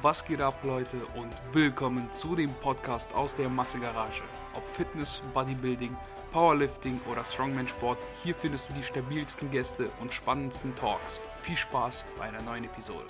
[0.00, 4.22] Was geht ab, Leute, und willkommen zu dem Podcast aus der Massegarage.
[4.54, 5.96] Ob Fitness, Bodybuilding,
[6.30, 11.20] Powerlifting oder Strongman-Sport, hier findest du die stabilsten Gäste und spannendsten Talks.
[11.42, 13.06] Viel Spaß bei einer neuen Episode.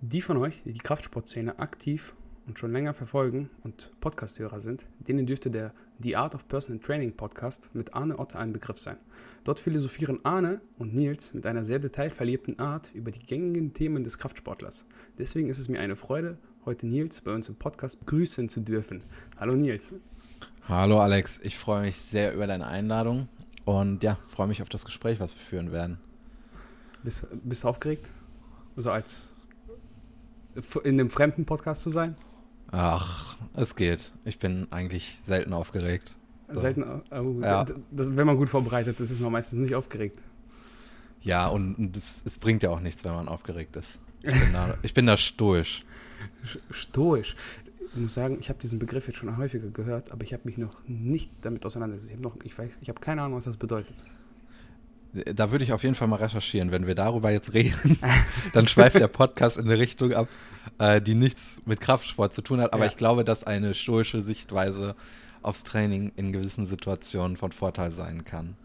[0.00, 2.14] Die von euch, die die Kraftsportszene aktiv
[2.46, 7.12] und schon länger verfolgen und Podcasthörer sind, denen dürfte der The Art of Personal Training
[7.12, 8.96] Podcast mit Arne Otte ein Begriff sein.
[9.44, 14.18] Dort philosophieren Arne und Nils mit einer sehr detailverliebten Art über die gängigen Themen des
[14.18, 14.84] Kraftsportlers.
[15.18, 19.02] Deswegen ist es mir eine Freude, heute Nils bei uns im Podcast begrüßen zu dürfen.
[19.38, 19.92] Hallo Nils.
[20.68, 23.28] Hallo Alex, ich freue mich sehr über deine Einladung
[23.64, 25.98] und ja, freue mich auf das Gespräch, was wir führen werden.
[27.02, 28.10] Bist, bist du aufgeregt?
[28.76, 29.28] So als
[30.84, 32.16] in einem fremden Podcast zu sein?
[32.72, 34.12] Ach, es geht.
[34.24, 36.16] Ich bin eigentlich selten aufgeregt.
[36.48, 36.60] So.
[36.60, 37.64] Selten, oh, ja.
[37.90, 40.18] das, wenn man gut vorbereitet ist, ist man meistens nicht aufgeregt.
[41.20, 43.98] Ja, und es, bringt ja auch nichts, wenn man aufgeregt ist.
[44.22, 45.84] Ich bin da, ich bin da stoisch.
[46.70, 47.36] Stoisch.
[47.94, 50.56] Ich muss sagen, ich habe diesen Begriff jetzt schon häufiger gehört, aber ich habe mich
[50.56, 52.14] noch nicht damit auseinandergesetzt.
[52.18, 53.94] Ich habe ich ich habe keine Ahnung, was das bedeutet.
[55.12, 56.70] Da würde ich auf jeden Fall mal recherchieren.
[56.70, 57.98] Wenn wir darüber jetzt reden,
[58.54, 60.28] dann schweift der Podcast in eine Richtung ab,
[60.78, 62.72] äh, die nichts mit Kraftsport zu tun hat.
[62.72, 62.90] Aber ja.
[62.90, 64.94] ich glaube, dass eine stoische Sichtweise
[65.42, 68.56] aufs Training in gewissen Situationen von Vorteil sein kann.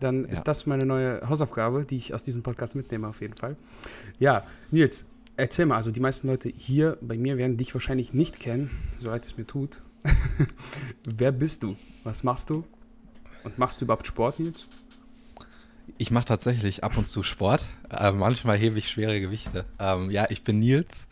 [0.00, 0.30] Dann ja.
[0.30, 3.56] ist das meine neue Hausaufgabe, die ich aus diesem Podcast mitnehme, auf jeden Fall.
[4.18, 8.38] Ja, Nils, erzähl mal, also die meisten Leute hier bei mir werden dich wahrscheinlich nicht
[8.38, 9.82] kennen, so leid es mir tut.
[11.16, 11.76] Wer bist du?
[12.04, 12.64] Was machst du?
[13.44, 14.68] Und machst du überhaupt Sport, Nils?
[15.96, 17.64] Ich mache tatsächlich ab und zu Sport.
[17.90, 19.64] Äh, manchmal hebe ich schwere Gewichte.
[19.78, 21.08] Ähm, ja, ich bin Nils.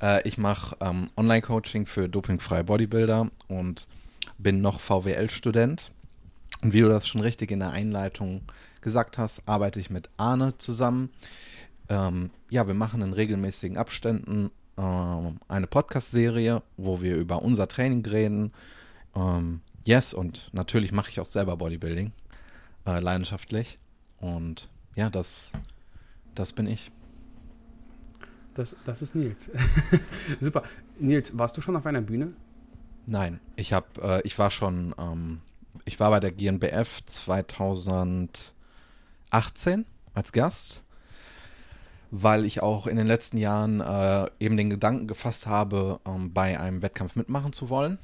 [0.00, 3.86] Äh, ich mache ähm, Online-Coaching für dopingfreie Bodybuilder und
[4.38, 5.90] bin noch VWL-Student.
[6.62, 8.42] Und wie du das schon richtig in der Einleitung
[8.82, 11.10] gesagt hast, arbeite ich mit Arne zusammen.
[11.88, 18.04] Ähm, ja, wir machen in regelmäßigen Abständen ähm, eine Podcast-Serie, wo wir über unser Training
[18.06, 18.52] reden.
[19.14, 22.12] Ähm, yes, und natürlich mache ich auch selber Bodybuilding,
[22.86, 23.78] äh, leidenschaftlich.
[24.22, 25.52] Und ja, das,
[26.34, 26.90] das bin ich.
[28.54, 29.50] Das, das ist Nils.
[30.40, 30.62] Super.
[30.98, 32.32] Nils, warst du schon auf einer Bühne?
[33.06, 35.40] Nein, ich habe, äh, ich war schon, ähm,
[35.84, 38.54] ich war bei der GNBF 2018
[40.14, 40.84] als Gast,
[42.12, 46.60] weil ich auch in den letzten Jahren äh, eben den Gedanken gefasst habe, ähm, bei
[46.60, 47.98] einem Wettkampf mitmachen zu wollen.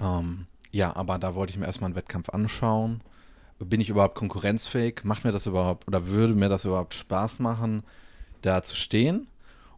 [0.00, 3.02] Ähm, ja, aber da wollte ich mir erstmal einen Wettkampf anschauen
[3.64, 5.04] bin ich überhaupt konkurrenzfähig?
[5.04, 7.82] Macht mir das überhaupt oder würde mir das überhaupt Spaß machen,
[8.42, 9.26] da zu stehen?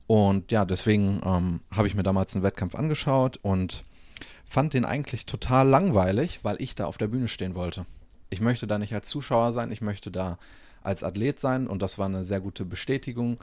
[0.07, 3.85] Und ja, deswegen ähm, habe ich mir damals einen Wettkampf angeschaut und
[4.45, 7.87] fand den eigentlich total langweilig, weil ich da auf der Bühne stehen wollte.
[8.31, 10.39] Ich möchte da nicht als Zuschauer sein, ich möchte da
[10.83, 13.39] als Athlet sein und das war eine sehr gute Bestätigung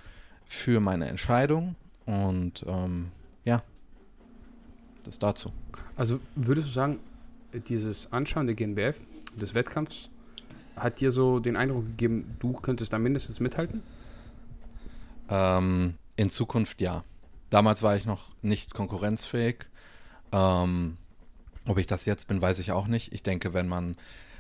[0.46, 1.76] für meine Entscheidung.
[2.06, 3.12] Und ähm,
[3.46, 3.64] ja,
[5.04, 5.52] das dazu.
[5.96, 7.00] Also würdest du sagen,
[7.68, 9.00] dieses Anschauen der GNBF,
[9.36, 10.10] des Wettkampfs,
[10.76, 13.82] hat dir so den Eindruck gegeben, du könntest da mindestens mithalten?
[15.30, 17.04] Ähm, in Zukunft ja.
[17.50, 19.66] Damals war ich noch nicht konkurrenzfähig.
[20.32, 20.98] Ähm,
[21.68, 23.14] ob ich das jetzt bin, weiß ich auch nicht.
[23.14, 23.96] Ich denke, wenn man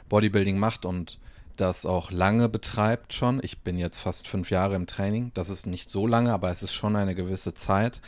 [0.09, 1.19] Bodybuilding macht und
[1.58, 5.68] das auch lange betreibt schon, ich bin jetzt fast fünf Jahre im Training, das ist
[5.68, 8.02] nicht so lange, aber es ist schon eine gewisse Zeit,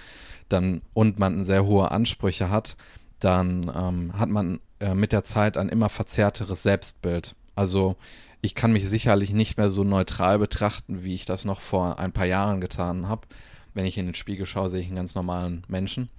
[0.49, 2.77] dann und man sehr hohe Ansprüche hat,
[3.19, 7.35] dann ähm, hat man äh, mit der Zeit ein immer verzerrteres Selbstbild.
[7.55, 7.95] Also
[8.41, 12.11] ich kann mich sicherlich nicht mehr so neutral betrachten, wie ich das noch vor ein
[12.11, 13.27] paar Jahren getan habe.
[13.73, 16.09] Wenn ich in den Spiegel schaue, sehe ich einen ganz normalen Menschen.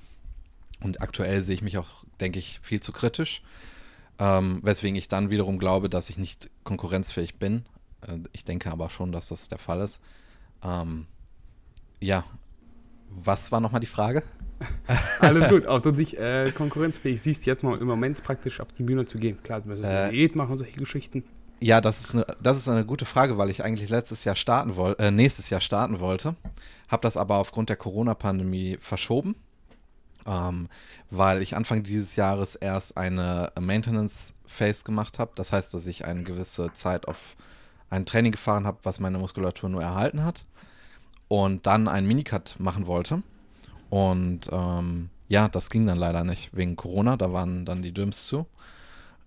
[0.80, 3.42] Und aktuell sehe ich mich auch, denke ich, viel zu kritisch.
[4.18, 7.66] Ähm, weswegen ich dann wiederum glaube, dass ich nicht konkurrenzfähig bin.
[8.06, 10.00] Äh, ich denke aber schon, dass das der Fall ist.
[10.62, 11.06] Ähm,
[12.00, 12.24] ja,
[13.10, 14.22] was war nochmal die Frage?
[15.20, 18.82] Alles gut, ob du dich äh, konkurrenzfähig siehst, jetzt mal im Moment praktisch auf die
[18.82, 19.42] Bühne zu gehen.
[19.42, 21.24] Klar, du müsstest äh, Diät machen und solche Geschichten.
[21.60, 24.76] Ja, das ist, eine, das ist eine gute Frage, weil ich eigentlich letztes Jahr starten
[24.76, 26.34] wollte, äh, nächstes Jahr starten wollte,
[26.88, 29.36] habe das aber aufgrund der Corona-Pandemie verschoben,
[30.26, 30.68] ähm,
[31.10, 35.32] weil ich Anfang dieses Jahres erst eine Maintenance Phase gemacht habe.
[35.36, 37.36] Das heißt, dass ich eine gewisse Zeit auf
[37.90, 40.44] ein Training gefahren habe, was meine Muskulatur nur erhalten hat
[41.28, 43.22] und dann einen Minicut machen wollte.
[43.94, 47.16] Und ähm, ja, das ging dann leider nicht wegen Corona.
[47.16, 48.44] Da waren dann die Gyms zu.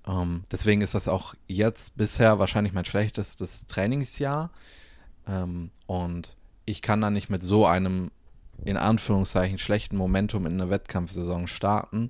[0.06, 4.52] Ähm, deswegen ist das auch jetzt bisher wahrscheinlich mein schlechtestes Trainingsjahr.
[5.26, 6.36] Ähm, und
[6.66, 8.12] ich kann dann nicht mit so einem
[8.66, 12.10] in Anführungszeichen schlechten Momentum in eine Wettkampfsaison starten.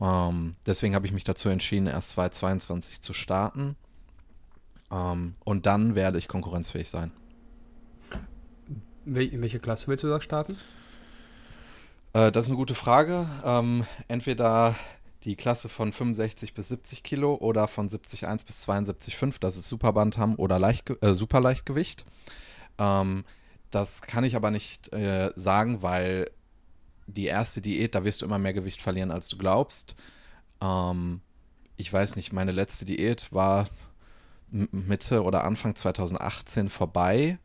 [0.00, 3.76] Ähm, deswegen habe ich mich dazu entschieden, erst 2022 zu starten.
[4.90, 7.12] Ähm, und dann werde ich konkurrenzfähig sein.
[9.04, 10.56] In welche Klasse willst du da starten?
[12.16, 13.28] Äh, das ist eine gute Frage.
[13.44, 14.74] Ähm, entweder
[15.24, 20.34] die Klasse von 65 bis 70 Kilo oder von 70,1 bis 72,5, das ist Superbantam
[20.36, 22.06] oder Leicht, äh, Superleichtgewicht.
[22.78, 23.24] Ähm,
[23.70, 26.30] das kann ich aber nicht äh, sagen, weil
[27.06, 29.94] die erste Diät, da wirst du immer mehr Gewicht verlieren, als du glaubst.
[30.62, 31.20] Ähm,
[31.76, 33.66] ich weiß nicht, meine letzte Diät war
[34.50, 37.38] Mitte oder Anfang 2018 vorbei.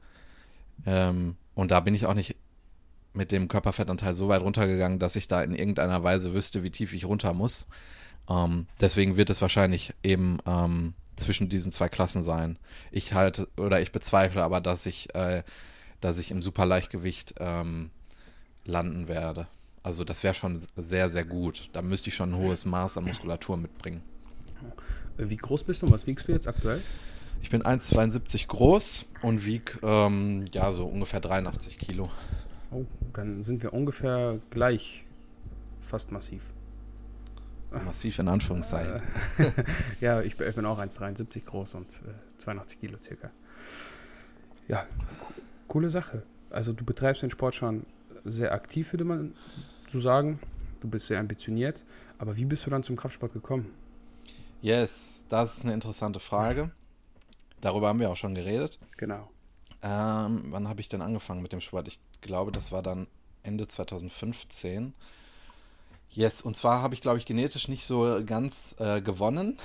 [0.85, 2.37] Ähm, und da bin ich auch nicht
[3.13, 6.93] mit dem Körperfettanteil so weit runtergegangen, dass ich da in irgendeiner Weise wüsste, wie tief
[6.93, 7.67] ich runter muss.
[8.29, 12.57] Ähm, deswegen wird es wahrscheinlich eben ähm, zwischen diesen zwei Klassen sein.
[12.91, 15.43] Ich halte oder ich bezweifle aber, dass ich, äh,
[15.99, 17.91] dass ich im Superleichtgewicht ähm,
[18.65, 19.47] landen werde.
[19.83, 21.69] Also das wäre schon sehr, sehr gut.
[21.73, 24.03] Da müsste ich schon ein hohes Maß an Muskulatur mitbringen.
[25.17, 26.81] Wie groß bist du und was wiegst du jetzt aktuell?
[27.41, 32.11] Ich bin 1,72 groß und wiege ähm, ja so ungefähr 83 Kilo.
[32.71, 35.05] Oh, dann sind wir ungefähr gleich,
[35.81, 36.41] fast massiv.
[37.85, 39.01] Massiv in Anführungszeichen.
[40.01, 43.29] ja, ich bin auch 1,73 groß und äh, 82 Kilo circa.
[44.67, 44.85] Ja,
[45.67, 46.23] coole Sache.
[46.49, 47.85] Also du betreibst den Sport schon
[48.25, 49.33] sehr aktiv, würde man
[49.89, 50.39] so sagen.
[50.81, 51.85] Du bist sehr ambitioniert.
[52.17, 53.73] Aber wie bist du dann zum Kraftsport gekommen?
[54.61, 56.71] Yes, das ist eine interessante Frage.
[57.61, 58.79] Darüber haben wir auch schon geredet.
[58.97, 59.29] Genau.
[59.83, 61.87] Ähm, wann habe ich denn angefangen mit dem Sport?
[61.87, 63.07] Ich glaube, das war dann
[63.43, 64.93] Ende 2015.
[66.09, 69.57] Yes, und zwar habe ich, glaube ich, genetisch nicht so ganz äh, gewonnen.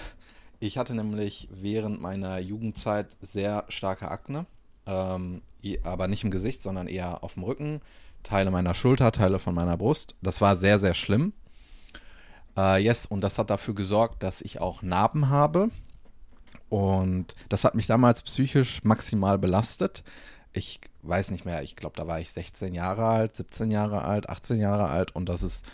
[0.60, 4.46] Ich hatte nämlich während meiner Jugendzeit sehr starke Akne.
[4.86, 5.42] Ähm,
[5.82, 7.80] aber nicht im Gesicht, sondern eher auf dem Rücken.
[8.22, 10.14] Teile meiner Schulter, Teile von meiner Brust.
[10.22, 11.32] Das war sehr, sehr schlimm.
[12.56, 15.70] Äh, yes, und das hat dafür gesorgt, dass ich auch Narben habe.
[16.68, 20.02] Und das hat mich damals psychisch maximal belastet.
[20.52, 24.28] Ich weiß nicht mehr, ich glaube, da war ich 16 Jahre alt, 17 Jahre alt,
[24.28, 25.14] 18 Jahre alt.
[25.14, 25.64] Und das ist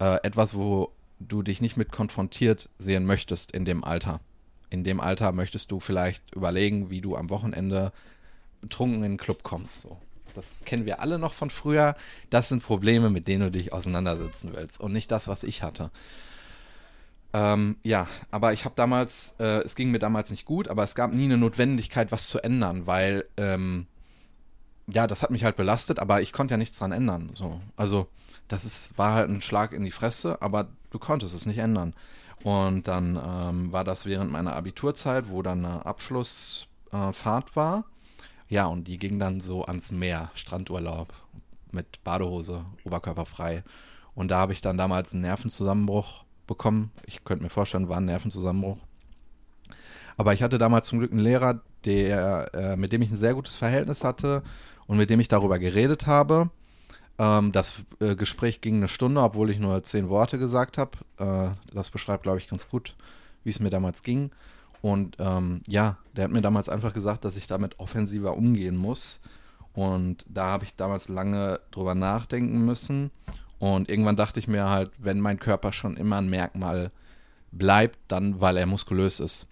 [0.00, 0.90] äh, etwas, wo
[1.20, 4.20] du dich nicht mit konfrontiert sehen möchtest in dem Alter.
[4.70, 7.92] In dem Alter möchtest du vielleicht überlegen, wie du am Wochenende
[8.60, 9.82] betrunken in den Club kommst.
[9.82, 9.98] So.
[10.34, 11.94] Das kennen wir alle noch von früher.
[12.30, 15.90] Das sind Probleme, mit denen du dich auseinandersetzen willst und nicht das, was ich hatte.
[17.34, 20.94] Ähm, ja, aber ich habe damals, äh, es ging mir damals nicht gut, aber es
[20.94, 23.86] gab nie eine Notwendigkeit, was zu ändern, weil, ähm,
[24.86, 27.30] ja, das hat mich halt belastet, aber ich konnte ja nichts dran ändern.
[27.34, 27.60] So.
[27.76, 28.08] Also,
[28.48, 31.94] das ist, war halt ein Schlag in die Fresse, aber du konntest es nicht ändern.
[32.42, 37.84] Und dann ähm, war das während meiner Abiturzeit, wo dann eine Abschlussfahrt äh, war.
[38.48, 41.14] Ja, und die ging dann so ans Meer, Strandurlaub
[41.70, 43.62] mit Badehose, oberkörperfrei.
[44.14, 46.90] Und da habe ich dann damals einen Nervenzusammenbruch bekommen.
[47.06, 48.78] Ich könnte mir vorstellen, war ein Nervenzusammenbruch.
[50.16, 53.34] Aber ich hatte damals zum Glück einen Lehrer, der, äh, mit dem ich ein sehr
[53.34, 54.42] gutes Verhältnis hatte
[54.86, 56.50] und mit dem ich darüber geredet habe.
[57.18, 60.98] Ähm, das äh, Gespräch ging eine Stunde, obwohl ich nur zehn Worte gesagt habe.
[61.18, 62.94] Äh, das beschreibt, glaube ich, ganz gut,
[63.44, 64.30] wie es mir damals ging.
[64.80, 69.20] Und ähm, ja, der hat mir damals einfach gesagt, dass ich damit offensiver umgehen muss.
[69.72, 73.10] Und da habe ich damals lange drüber nachdenken müssen.
[73.62, 76.90] Und irgendwann dachte ich mir halt, wenn mein Körper schon immer ein Merkmal
[77.52, 79.46] bleibt, dann weil er muskulös ist.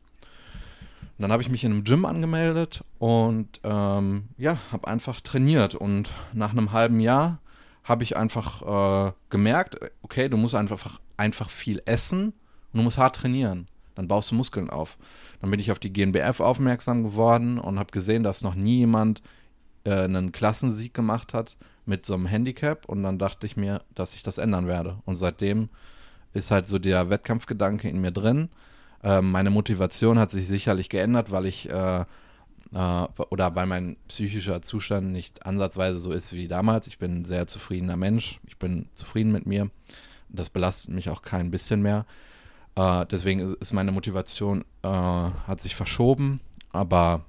[1.16, 5.76] Und dann habe ich mich in einem Gym angemeldet und ähm, ja, habe einfach trainiert.
[5.76, 7.38] Und nach einem halben Jahr
[7.84, 12.32] habe ich einfach äh, gemerkt, okay, du musst einfach, einfach viel essen
[12.72, 13.68] und du musst hart trainieren.
[13.94, 14.98] Dann baust du Muskeln auf.
[15.40, 19.22] Dann bin ich auf die GNBF aufmerksam geworden und habe gesehen, dass noch nie jemand
[19.84, 21.56] äh, einen Klassensieg gemacht hat
[21.90, 22.88] mit so einem Handicap.
[22.88, 24.96] Und dann dachte ich mir, dass ich das ändern werde.
[25.04, 25.68] Und seitdem
[26.32, 28.48] ist halt so der Wettkampfgedanke in mir drin.
[29.02, 32.04] Äh, meine Motivation hat sich sicherlich geändert, weil ich äh,
[32.72, 36.86] äh, oder weil mein psychischer Zustand nicht ansatzweise so ist wie damals.
[36.86, 38.40] Ich bin ein sehr zufriedener Mensch.
[38.46, 39.70] Ich bin zufrieden mit mir.
[40.28, 42.06] Das belastet mich auch kein bisschen mehr.
[42.76, 46.40] Äh, deswegen ist meine Motivation, äh, hat sich verschoben.
[46.72, 47.24] Aber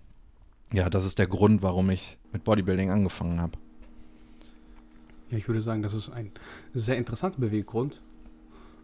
[0.71, 3.57] ja, das ist der Grund, warum ich mit Bodybuilding angefangen habe.
[5.31, 6.31] Ja, ich würde sagen, das ist ein
[6.73, 8.01] sehr interessanter Beweggrund.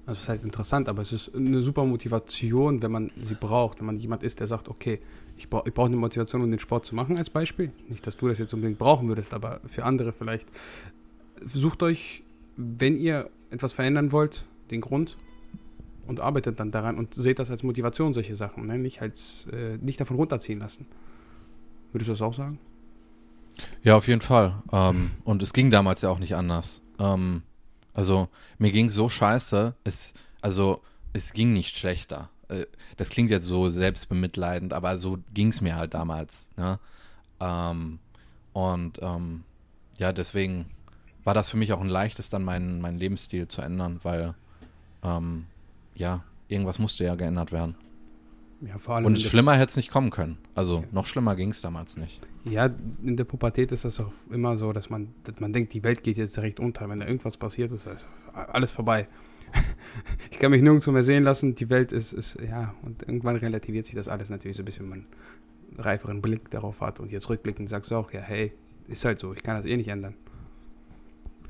[0.06, 3.80] Also das heißt interessant, aber es ist eine super Motivation, wenn man sie braucht.
[3.80, 5.00] Wenn man jemand ist, der sagt, okay,
[5.36, 7.74] ich, brauche ich brauche eine Motivation, um den Sport zu machen, als Beispiel.
[7.90, 10.48] Nicht, dass du das jetzt unbedingt brauchen würdest, aber für andere vielleicht.
[11.46, 12.24] Sucht euch,
[12.56, 15.18] wenn ihr etwas verändern wollt, den Grund
[16.08, 18.66] und arbeitet dann daran und seht das als Motivation, solche Sachen.
[18.66, 18.78] Ne?
[18.78, 20.88] Nicht, als, äh, nicht davon runterziehen lassen.
[21.92, 22.60] Würdest du das auch sagen?
[23.84, 24.62] Ja, auf jeden Fall.
[24.72, 26.82] Ähm, und es ging damals ja auch nicht anders.
[27.00, 27.44] Ähm,
[27.94, 29.76] also mir ging so scheiße.
[29.84, 30.82] Es, also
[31.14, 32.30] es ging nicht schlechter.
[32.50, 32.66] Äh,
[32.98, 36.50] das klingt jetzt so selbstbemitleidend, aber so ging es mir halt damals.
[36.58, 36.80] Ne?
[37.40, 38.00] Ähm,
[38.54, 39.44] und ähm,
[39.98, 40.68] ja, deswegen
[41.24, 44.34] war das für mich auch ein leichtes, dann meinen, meinen Lebensstil zu ändern, weil
[45.04, 45.46] ähm,
[45.96, 47.76] ja, irgendwas musste ja geändert werden.
[48.62, 50.38] Ja, vor allem Und schlimmer hätte es nicht kommen können.
[50.56, 50.84] Also ja.
[50.92, 52.20] noch schlimmer ging es damals nicht.
[52.44, 52.70] Ja,
[53.04, 56.02] in der Pubertät ist das auch immer so, dass man, dass man denkt, die Welt
[56.02, 56.90] geht jetzt direkt unter.
[56.90, 59.08] Wenn da irgendwas passiert ist, ist alles vorbei.
[60.32, 61.54] ich kann mich nirgendwo mehr sehen lassen.
[61.54, 64.84] Die Welt ist, ist, ja, und irgendwann relativiert sich das alles natürlich so ein bisschen,
[64.84, 65.06] wenn man
[65.72, 67.00] einen reiferen Blick darauf hat.
[67.00, 68.54] Und jetzt rückblickend sagst du auch, ja, hey,
[68.88, 70.16] ist halt so, ich kann das eh nicht ändern.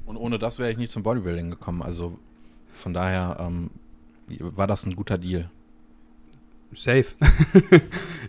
[0.05, 1.81] Und ohne das wäre ich nie zum Bodybuilding gekommen.
[1.81, 2.19] Also
[2.73, 3.69] von daher ähm,
[4.39, 5.49] war das ein guter Deal.
[6.73, 7.05] Safe.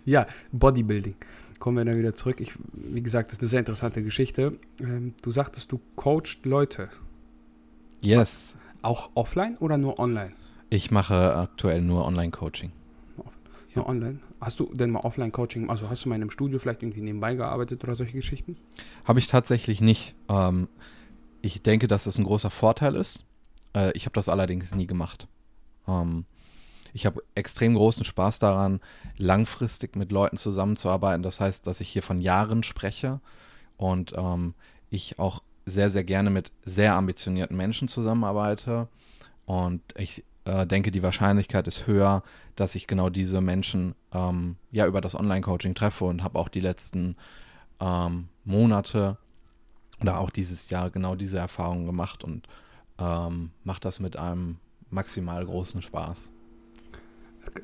[0.04, 1.16] ja, Bodybuilding.
[1.58, 2.40] Kommen wir dann wieder zurück.
[2.40, 4.58] Ich, wie gesagt, das ist eine sehr interessante Geschichte.
[4.80, 6.88] Ähm, du sagtest, du coachst Leute.
[8.00, 8.54] Yes.
[8.82, 10.32] Auch offline oder nur online?
[10.70, 12.72] Ich mache aktuell nur Online-Coaching.
[13.74, 13.86] Ja.
[13.86, 14.20] online?
[14.40, 17.34] Hast du denn mal Offline-Coaching, also hast du mal in einem Studio vielleicht irgendwie nebenbei
[17.34, 18.56] gearbeitet oder solche Geschichten?
[19.04, 20.14] Habe ich tatsächlich nicht.
[20.28, 20.68] Ähm,
[21.42, 23.24] ich denke, dass das ein großer Vorteil ist.
[23.74, 25.28] Äh, ich habe das allerdings nie gemacht.
[26.92, 28.80] Ich habe extrem großen Spaß daran,
[29.16, 31.22] langfristig mit Leuten zusammenzuarbeiten.
[31.22, 33.20] Das heißt, dass ich hier von Jahren spreche
[33.76, 34.54] und ähm,
[34.90, 38.88] ich auch sehr, sehr gerne mit sehr ambitionierten Menschen zusammenarbeite.
[39.44, 42.22] Und ich äh, denke, die Wahrscheinlichkeit ist höher,
[42.56, 46.60] dass ich genau diese Menschen ähm, ja über das Online-Coaching treffe und habe auch die
[46.60, 47.16] letzten
[47.80, 49.18] ähm, Monate
[50.00, 52.48] oder auch dieses Jahr genau diese Erfahrungen gemacht und
[52.98, 54.56] ähm, mache das mit einem
[54.90, 56.30] maximal großen Spaß.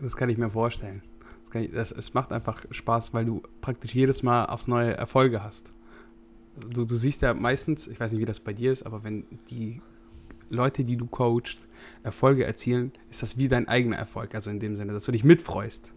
[0.00, 1.02] Das kann ich mir vorstellen.
[1.44, 5.42] Das ich, das, es macht einfach Spaß, weil du praktisch jedes Mal aufs neue Erfolge
[5.42, 5.72] hast.
[6.70, 9.24] Du, du siehst ja meistens, ich weiß nicht, wie das bei dir ist, aber wenn
[9.50, 9.80] die
[10.50, 11.68] Leute, die du coachst,
[12.02, 14.34] Erfolge erzielen, ist das wie dein eigener Erfolg.
[14.34, 15.92] Also in dem Sinne, dass du dich mitfreust.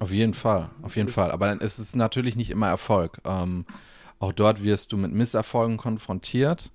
[0.00, 1.30] Auf jeden Fall, auf jeden das Fall.
[1.30, 3.20] Aber es ist natürlich nicht immer Erfolg.
[3.24, 3.66] Ähm,
[4.18, 6.72] auch dort wirst du mit Misserfolgen konfrontiert.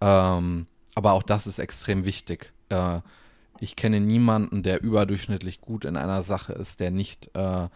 [0.00, 2.52] Ähm, aber auch das ist extrem wichtig.
[2.68, 3.00] Äh,
[3.60, 7.68] ich kenne niemanden, der überdurchschnittlich gut in einer Sache ist, der nicht äh,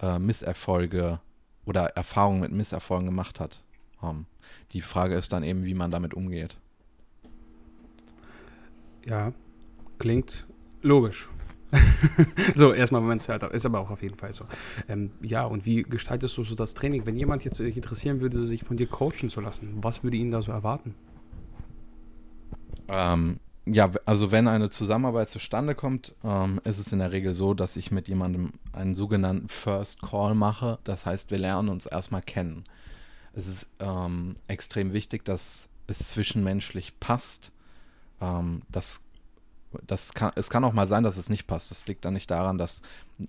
[0.00, 1.20] äh, Misserfolge
[1.64, 3.62] oder Erfahrungen mit Misserfolgen gemacht hat.
[4.02, 4.26] Ähm,
[4.72, 6.58] die Frage ist dann eben, wie man damit umgeht.
[9.04, 9.32] Ja,
[9.98, 10.46] klingt
[10.82, 11.28] logisch.
[12.54, 14.46] so, erstmal, wenn man es hört, ist aber auch auf jeden Fall so.
[14.88, 17.06] Ähm, ja, und wie gestaltest du so das Training?
[17.06, 20.30] Wenn jemand jetzt sich interessieren würde, sich von dir coachen zu lassen, was würde ihn
[20.30, 20.94] da so erwarten?
[22.88, 27.52] Ähm, ja, also wenn eine Zusammenarbeit zustande kommt, ähm, ist es in der Regel so,
[27.52, 30.78] dass ich mit jemandem einen sogenannten First Call mache.
[30.84, 32.64] Das heißt, wir lernen uns erstmal kennen.
[33.32, 37.50] Es ist ähm, extrem wichtig, dass es zwischenmenschlich passt.
[38.20, 39.00] Ähm, das,
[39.84, 41.72] das kann, es kann auch mal sein, dass es nicht passt.
[41.72, 42.82] Das liegt dann nicht daran, dass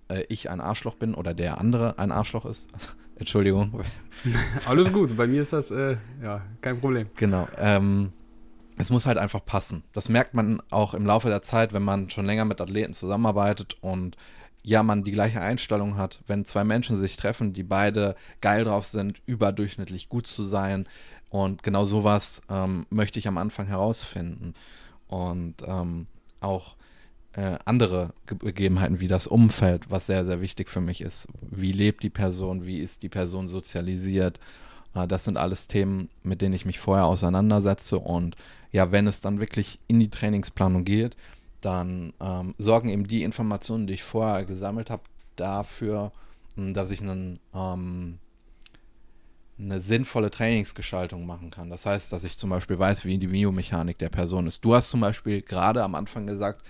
[0.08, 2.70] äh, ich ein Arschloch bin oder der andere ein Arschloch ist.
[3.16, 3.84] Entschuldigung.
[4.68, 7.08] Alles gut, bei mir ist das äh, ja kein Problem.
[7.16, 7.48] Genau.
[7.58, 8.14] Ähm,
[8.78, 9.84] es muss halt einfach passen.
[9.94, 13.78] Das merkt man auch im Laufe der Zeit, wenn man schon länger mit Athleten zusammenarbeitet
[13.82, 14.16] und
[14.64, 16.22] ja, man die gleiche Einstellung hat.
[16.28, 20.88] Wenn zwei Menschen sich treffen, die beide geil drauf sind, überdurchschnittlich gut zu sein.
[21.30, 24.54] Und genau sowas ähm, möchte ich am Anfang herausfinden.
[25.08, 26.08] Und ähm,
[26.42, 26.76] auch
[27.34, 31.28] äh, andere Gegebenheiten wie das Umfeld, was sehr, sehr wichtig für mich ist.
[31.42, 32.66] Wie lebt die Person?
[32.66, 34.40] Wie ist die Person sozialisiert?
[34.94, 38.36] Äh, das sind alles Themen, mit denen ich mich vorher auseinandersetze und
[38.72, 41.16] ja, wenn es dann wirklich in die Trainingsplanung geht,
[41.62, 45.04] dann ähm, sorgen eben die Informationen, die ich vorher gesammelt habe,
[45.36, 46.12] dafür,
[46.56, 48.20] hm, dass ich einen, ähm,
[49.60, 51.70] eine sinnvolle Trainingsgestaltung machen kann.
[51.70, 54.64] Das heißt, dass ich zum Beispiel weiß, wie die Biomechanik der Person ist.
[54.64, 56.64] Du hast zum Beispiel gerade am Anfang gesagt,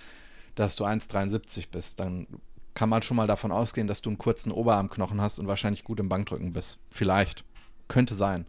[0.55, 1.99] dass du 1,73 bist.
[1.99, 2.27] Dann
[2.73, 5.99] kann man schon mal davon ausgehen, dass du einen kurzen Oberarmknochen hast und wahrscheinlich gut
[5.99, 6.79] im Bankdrücken bist.
[6.91, 7.43] Vielleicht.
[7.87, 8.45] Könnte sein.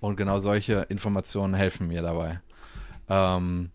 [0.00, 2.40] Und genau solche Informationen helfen mir dabei.
[3.08, 3.70] Ähm,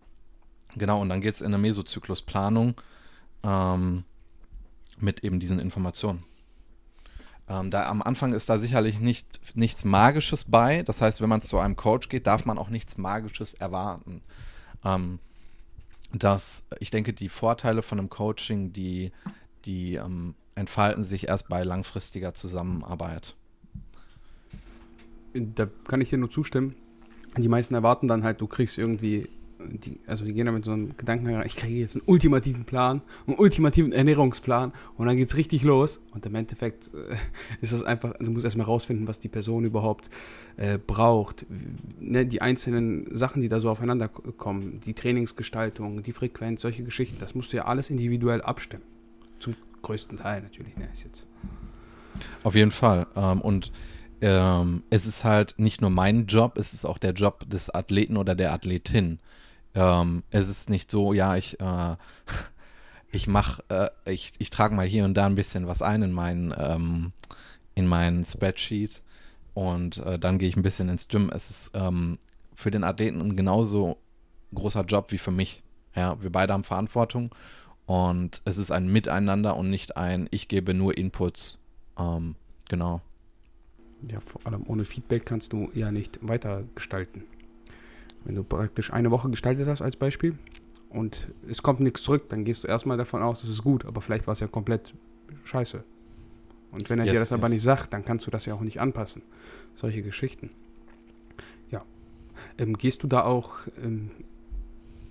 [0.76, 2.74] genau, und dann geht es in eine Mesozyklusplanung
[3.42, 4.04] ähm,
[4.98, 6.24] mit eben diesen Informationen.
[7.48, 10.82] Ähm, da am Anfang ist da sicherlich nicht, nichts Magisches bei.
[10.84, 14.22] Das heißt, wenn man zu einem Coach geht, darf man auch nichts Magisches erwarten.
[14.84, 15.18] Ähm,
[16.12, 19.12] das, ich denke, die Vorteile von einem Coaching, die,
[19.64, 23.34] die ähm, entfalten sich erst bei langfristiger Zusammenarbeit.
[25.34, 26.74] Da kann ich dir nur zustimmen.
[27.36, 30.72] Die meisten erwarten dann halt, du kriegst irgendwie, die, also die gehen da mit so
[30.72, 35.36] einem Gedanken rein, ich kriege jetzt einen ultimativen Plan, einen ultimativen Ernährungsplan und dann geht's
[35.36, 36.00] richtig los.
[36.12, 37.16] Und im Endeffekt äh,
[37.60, 40.10] ist das einfach, du musst erstmal rausfinden, was die Person überhaupt
[40.56, 41.46] äh, braucht.
[42.00, 47.16] Ne, die einzelnen Sachen, die da so aufeinander kommen, die Trainingsgestaltung, die Frequenz, solche Geschichten,
[47.20, 48.84] das musst du ja alles individuell abstimmen.
[49.38, 51.26] Zum größten Teil natürlich, ne, ist jetzt.
[52.42, 53.06] Auf jeden Fall.
[53.16, 53.70] Ähm, und
[54.20, 58.16] ähm, es ist halt nicht nur mein Job, es ist auch der Job des Athleten
[58.16, 59.18] oder der Athletin.
[59.74, 61.96] Ähm, es ist nicht so, ja, ich, äh,
[63.12, 66.12] ich mach, äh, ich, ich trage mal hier und da ein bisschen was ein in
[66.12, 67.12] meinen, ähm,
[67.74, 69.00] in meinen Spreadsheet
[69.54, 71.30] und äh, dann gehe ich ein bisschen ins Gym.
[71.34, 72.18] Es ist ähm,
[72.54, 73.96] für den Athleten ein genauso
[74.54, 75.62] großer Job wie für mich.
[75.94, 77.34] Ja, wir beide haben Verantwortung
[77.86, 81.58] und es ist ein Miteinander und nicht ein, ich gebe nur Inputs.
[81.98, 82.36] Ähm,
[82.68, 83.00] genau.
[84.08, 87.24] Ja, vor allem ohne Feedback kannst du ja nicht weiter gestalten.
[88.24, 90.38] Wenn du praktisch eine Woche gestaltet hast als Beispiel
[90.88, 94.00] und es kommt nichts zurück, dann gehst du erstmal davon aus, es ist gut, aber
[94.00, 94.94] vielleicht war es ja komplett
[95.44, 95.84] scheiße.
[96.72, 97.38] Und wenn er yes, dir das yes.
[97.38, 99.22] aber nicht sagt, dann kannst du das ja auch nicht anpassen.
[99.74, 100.50] Solche Geschichten.
[101.70, 101.84] Ja.
[102.58, 104.10] Ähm, gehst du da auch, ähm,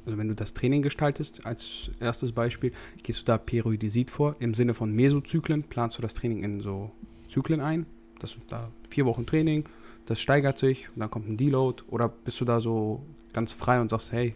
[0.06, 2.72] also wenn du das Training gestaltest, als erstes Beispiel,
[3.04, 5.64] gehst du da Periodisit vor, im Sinne von Mesozyklen?
[5.64, 6.92] Planst du das Training in so
[7.28, 7.86] Zyklen ein?
[8.20, 9.66] Das sind da vier Wochen Training,
[10.06, 11.84] das steigert sich und dann kommt ein Deload?
[11.90, 14.36] Oder bist du da so ganz frei und sagst, hey,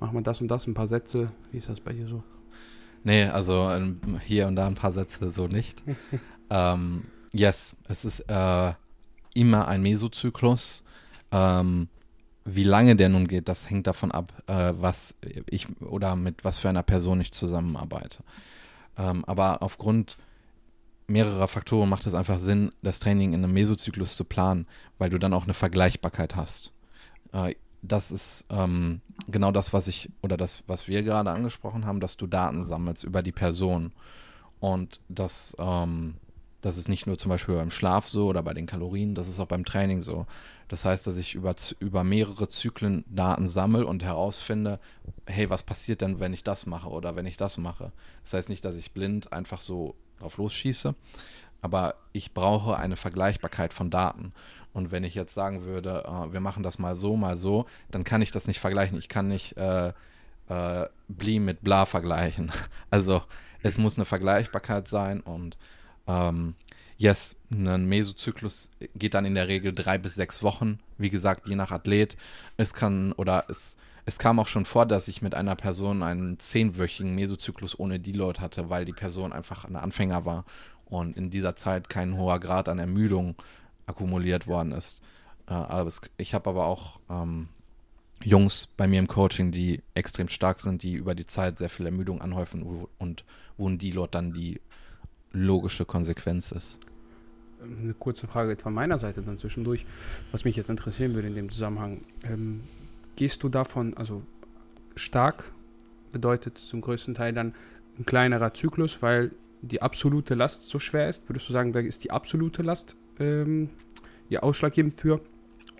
[0.00, 1.30] mach mal das und das, ein paar Sätze?
[1.50, 2.22] Wie ist das bei dir so?
[3.04, 5.82] Nee, also ähm, hier und da ein paar Sätze so nicht.
[6.50, 8.72] ähm, yes, es ist äh,
[9.34, 10.82] immer ein Mesozyklus.
[11.30, 11.88] Ähm,
[12.44, 15.14] wie lange der nun geht, das hängt davon ab, äh, was
[15.48, 18.22] ich oder mit was für einer Person ich zusammenarbeite.
[18.98, 20.18] Ähm, aber aufgrund
[21.06, 24.66] mehrerer Faktoren macht es einfach Sinn, das Training in einem Mesozyklus zu planen,
[24.98, 26.72] weil du dann auch eine Vergleichbarkeit hast.
[27.32, 32.00] Äh, das ist ähm, genau das, was ich oder das, was wir gerade angesprochen haben,
[32.00, 33.92] dass du Daten sammelst über die Person.
[34.58, 36.14] Und das, ähm,
[36.62, 39.38] das ist nicht nur zum Beispiel beim Schlaf so oder bei den Kalorien, das ist
[39.38, 40.26] auch beim Training so.
[40.68, 44.80] Das heißt, dass ich über, über mehrere Zyklen Daten sammle und herausfinde,
[45.26, 47.92] hey, was passiert denn, wenn ich das mache oder wenn ich das mache?
[48.22, 50.94] Das heißt nicht, dass ich blind einfach so drauf losschieße,
[51.62, 54.32] aber ich brauche eine Vergleichbarkeit von Daten.
[54.72, 58.04] Und wenn ich jetzt sagen würde, äh, wir machen das mal so, mal so, dann
[58.04, 58.98] kann ich das nicht vergleichen.
[58.98, 59.92] Ich kann nicht äh,
[60.48, 62.52] äh, Bli mit Bla vergleichen.
[62.90, 63.22] Also
[63.62, 65.56] es muss eine Vergleichbarkeit sein und
[66.06, 66.54] ähm,
[66.98, 70.78] yes, ein Mesozyklus geht dann in der Regel drei bis sechs Wochen.
[70.98, 72.16] Wie gesagt, je nach Athlet.
[72.56, 76.38] Es kann oder es, es kam auch schon vor, dass ich mit einer Person einen
[76.38, 80.44] zehnwöchigen Mesozyklus ohne Deload hatte, weil die Person einfach ein Anfänger war
[80.84, 83.34] und in dieser Zeit kein hoher Grad an Ermüdung
[83.86, 85.02] akkumuliert worden ist.
[85.46, 87.48] Äh, aber es, ich habe aber auch ähm,
[88.22, 91.86] Jungs bei mir im Coaching, die extrem stark sind, die über die Zeit sehr viel
[91.86, 93.24] Ermüdung anhäufen und
[93.56, 94.60] wo ein Deload dann die
[95.32, 96.78] logische Konsequenz ist.
[97.60, 99.86] Eine kurze Frage von meiner Seite dann zwischendurch,
[100.30, 102.02] was mich jetzt interessieren würde in dem Zusammenhang.
[102.22, 102.60] Ähm,
[103.16, 104.22] gehst du davon, also
[104.96, 105.52] stark
[106.12, 107.54] bedeutet zum größten Teil dann
[107.98, 111.28] ein kleinerer Zyklus, weil die absolute Last so schwer ist?
[111.28, 113.70] Würdest du sagen, da ist die absolute Last ähm,
[114.28, 115.20] ja ausschlaggebend für?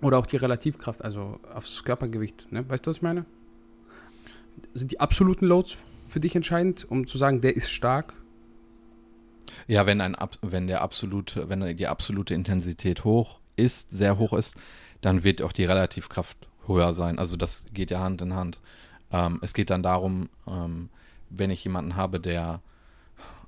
[0.03, 2.51] Oder auch die Relativkraft, also aufs Körpergewicht.
[2.53, 2.69] Ne?
[2.69, 3.25] Weißt du, was ich meine?
[4.73, 5.77] Sind die absoluten Loads
[6.09, 8.15] für dich entscheidend, um zu sagen, der ist stark?
[9.67, 14.57] Ja, wenn ein wenn der absolute, wenn die absolute Intensität hoch ist, sehr hoch ist,
[15.01, 17.19] dann wird auch die Relativkraft höher sein.
[17.19, 18.61] Also das geht ja Hand in Hand.
[19.11, 20.89] Ähm, es geht dann darum, ähm,
[21.31, 22.61] wenn ich jemanden habe, der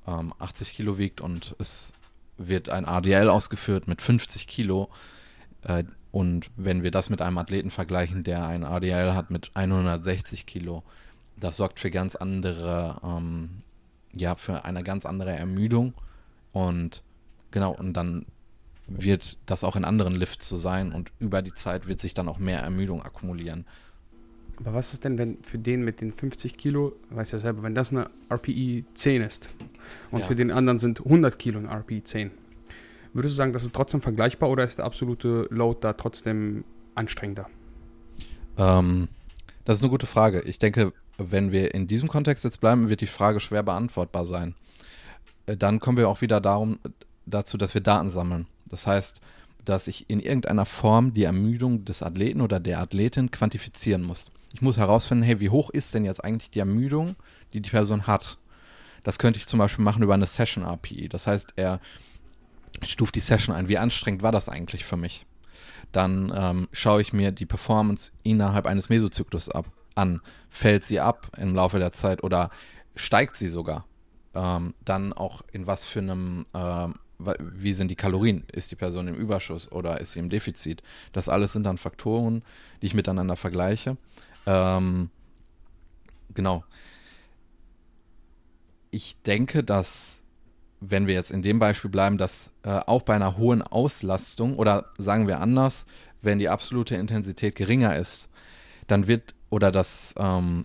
[0.07, 1.92] ähm, 80 Kilo wiegt und es
[2.38, 4.90] wird ein ADL ausgeführt mit 50 Kilo.
[5.62, 10.46] Äh, und wenn wir das mit einem Athleten vergleichen, der ein ADL hat mit 160
[10.46, 10.83] Kilo,
[11.38, 13.62] das sorgt für ganz andere, ähm,
[14.12, 15.92] ja, für eine ganz andere Ermüdung.
[16.52, 17.02] Und
[17.50, 18.24] genau, und dann
[18.87, 22.29] wird das auch in anderen Lifts so sein und über die Zeit wird sich dann
[22.29, 23.66] auch mehr Ermüdung akkumulieren.
[24.59, 27.75] Aber was ist denn, wenn für den mit den 50 Kilo, weiß ja selber, wenn
[27.75, 29.51] das eine RPI 10 ist
[30.11, 30.27] und ja.
[30.27, 32.31] für den anderen sind 100 Kilo ein RPI 10,
[33.12, 37.49] würdest du sagen, das ist trotzdem vergleichbar oder ist der absolute Load da trotzdem anstrengender?
[38.57, 39.09] Ähm,
[39.64, 40.40] das ist eine gute Frage.
[40.42, 44.55] Ich denke, wenn wir in diesem Kontext jetzt bleiben, wird die Frage schwer beantwortbar sein.
[45.46, 46.79] Äh, dann kommen wir auch wieder darum,
[47.27, 48.46] dazu, dass wir Daten sammeln.
[48.68, 49.20] Das heißt,
[49.64, 54.33] dass ich in irgendeiner Form die Ermüdung des Athleten oder der Athletin quantifizieren muss.
[54.55, 57.16] Ich muss herausfinden, hey, wie hoch ist denn jetzt eigentlich die Ermüdung,
[57.52, 58.38] die die Person hat?
[59.02, 61.09] Das könnte ich zum Beispiel machen über eine Session API.
[61.09, 61.81] Das heißt, er
[62.83, 63.68] stuft die Session ein.
[63.68, 65.26] Wie anstrengend war das eigentlich für mich?
[65.92, 70.20] Dann ähm, schaue ich mir die Performance innerhalb eines Mesozyklus ab, an.
[70.50, 72.50] Fällt sie ab im Laufe der Zeit oder
[72.94, 73.87] steigt sie sogar?
[74.35, 78.44] Ähm, dann auch in was für einem ähm, wie sind die Kalorien?
[78.52, 80.83] Ist die Person im Überschuss oder ist sie im Defizit?
[81.12, 82.42] Das alles sind dann Faktoren,
[82.83, 83.96] die ich miteinander vergleiche.
[84.46, 85.11] Ähm,
[86.35, 86.64] genau.
[88.90, 90.18] Ich denke, dass
[90.81, 94.92] wenn wir jetzt in dem Beispiel bleiben, dass äh, auch bei einer hohen Auslastung oder
[94.98, 95.87] sagen wir anders,
[96.22, 98.29] wenn die absolute Intensität geringer ist,
[98.87, 100.64] dann wird oder das ähm,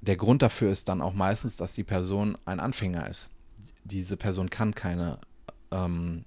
[0.00, 3.30] der Grund dafür ist dann auch meistens, dass die Person ein Anfänger ist.
[3.86, 5.18] Diese Person kann keine
[5.70, 6.24] ähm,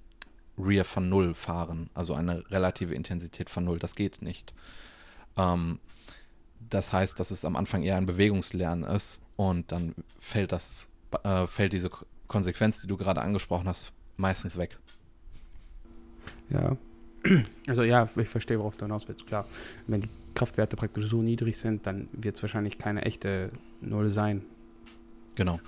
[0.58, 3.78] Rear von Null fahren, also eine relative Intensität von Null.
[3.78, 4.54] Das geht nicht.
[5.36, 5.78] Ähm,
[6.68, 10.88] das heißt, dass es am Anfang eher ein Bewegungslernen ist und dann fällt das,
[11.24, 11.90] äh, fällt diese
[12.28, 14.78] Konsequenz, die du gerade angesprochen hast, meistens weg.
[16.50, 16.76] Ja.
[17.66, 19.46] Also ja, ich verstehe, worauf du hinaus willst, klar.
[19.86, 23.50] Wenn die Kraftwerte praktisch so niedrig sind, dann wird es wahrscheinlich keine echte
[23.82, 24.42] Null sein.
[25.34, 25.60] Genau.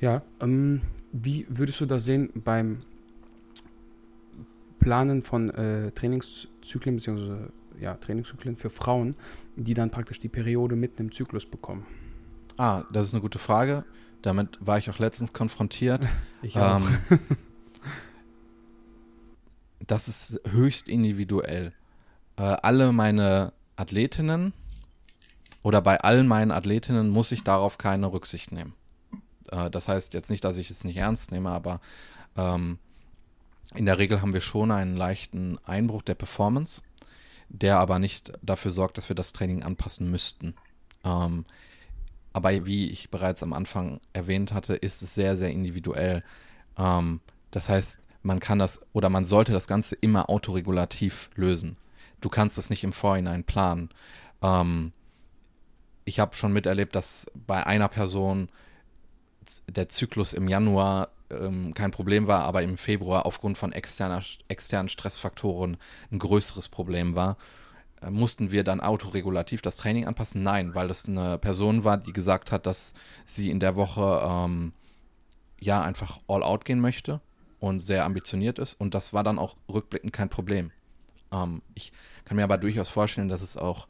[0.00, 0.82] Ja, ähm,
[1.12, 2.78] wie würdest du das sehen beim
[4.78, 9.14] Planen von äh, Trainingszyklen, beziehungsweise ja, Trainingszyklen für Frauen,
[9.56, 11.86] die dann praktisch die Periode mitten im Zyklus bekommen?
[12.56, 13.84] Ah, das ist eine gute Frage.
[14.22, 16.06] Damit war ich auch letztens konfrontiert.
[16.40, 16.80] Ich auch.
[16.80, 17.18] Ähm,
[19.84, 21.72] das ist höchst individuell.
[22.36, 24.52] Äh, alle meine Athletinnen
[25.64, 28.74] oder bei allen meinen Athletinnen muss ich darauf keine Rücksicht nehmen.
[29.50, 31.80] Äh, das heißt jetzt nicht, dass ich es nicht ernst nehme, aber
[32.36, 32.78] ähm,
[33.74, 36.82] in der Regel haben wir schon einen leichten Einbruch der Performance,
[37.48, 40.54] der aber nicht dafür sorgt, dass wir das Training anpassen müssten.
[41.04, 41.44] Ähm,
[42.32, 46.22] aber wie ich bereits am Anfang erwähnt hatte, ist es sehr, sehr individuell.
[46.76, 51.76] Ähm, das heißt, man kann das oder man sollte das Ganze immer autoregulativ lösen.
[52.20, 53.90] Du kannst das nicht im Vorhinein planen.
[54.42, 54.92] Ähm,
[56.04, 58.48] ich habe schon miterlebt, dass bei einer Person
[59.68, 64.88] der Zyklus im Januar ähm, kein Problem war, aber im Februar aufgrund von externer, externen
[64.88, 65.76] Stressfaktoren
[66.10, 67.36] ein größeres Problem war.
[68.00, 70.42] Äh, mussten wir dann autoregulativ das Training anpassen?
[70.42, 72.94] Nein, weil das eine Person war, die gesagt hat, dass
[73.26, 74.72] sie in der Woche ähm,
[75.60, 77.20] ja einfach all out gehen möchte
[77.60, 78.74] und sehr ambitioniert ist.
[78.74, 80.70] Und das war dann auch rückblickend kein Problem.
[81.32, 81.92] Ähm, ich
[82.24, 83.88] kann mir aber durchaus vorstellen, dass es auch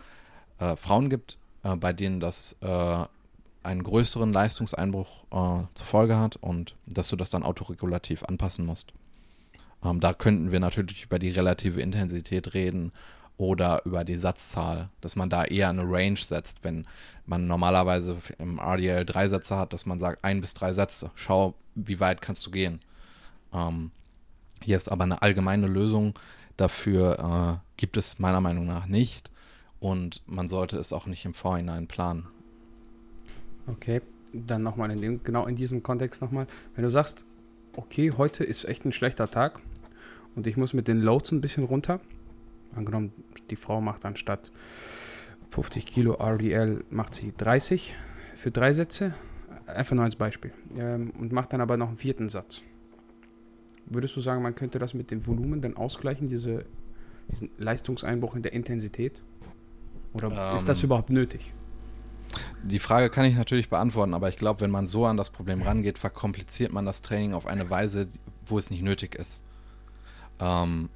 [0.58, 3.04] äh, Frauen gibt, äh, bei denen das äh,
[3.62, 8.92] einen größeren Leistungseinbruch äh, zur Folge hat und dass du das dann autoregulativ anpassen musst.
[9.84, 12.92] Ähm, da könnten wir natürlich über die relative Intensität reden
[13.36, 16.86] oder über die Satzzahl, dass man da eher eine Range setzt, wenn
[17.26, 21.10] man normalerweise im RDL drei Sätze hat, dass man sagt ein bis drei Sätze.
[21.14, 22.80] Schau, wie weit kannst du gehen.
[23.52, 23.92] Ähm,
[24.62, 26.14] hier ist aber eine allgemeine Lösung
[26.56, 29.30] dafür, äh, gibt es meiner Meinung nach nicht
[29.78, 32.26] und man sollte es auch nicht im Vorhinein planen.
[33.70, 34.00] Okay,
[34.32, 36.46] dann nochmal in dem, genau in diesem Kontext nochmal.
[36.74, 37.24] Wenn du sagst,
[37.76, 39.60] okay, heute ist echt ein schlechter Tag
[40.34, 42.00] und ich muss mit den Loads ein bisschen runter,
[42.74, 43.12] Angenommen,
[43.50, 44.50] die Frau macht anstatt
[45.50, 47.94] 50 Kilo RDL, macht sie 30
[48.34, 49.14] für drei Sätze.
[49.66, 50.52] Einfach nur als Beispiel.
[50.76, 52.62] Ähm, und macht dann aber noch einen vierten Satz.
[53.86, 56.64] Würdest du sagen, man könnte das mit dem Volumen dann ausgleichen, diese,
[57.30, 59.22] diesen Leistungseinbruch in der Intensität?
[60.12, 60.86] Oder ähm, ist das ähm.
[60.86, 61.54] überhaupt nötig?
[62.62, 65.62] Die Frage kann ich natürlich beantworten, aber ich glaube, wenn man so an das Problem
[65.62, 68.08] rangeht, verkompliziert man das Training auf eine Weise,
[68.46, 69.42] wo es nicht nötig ist.
[70.40, 70.88] Ähm,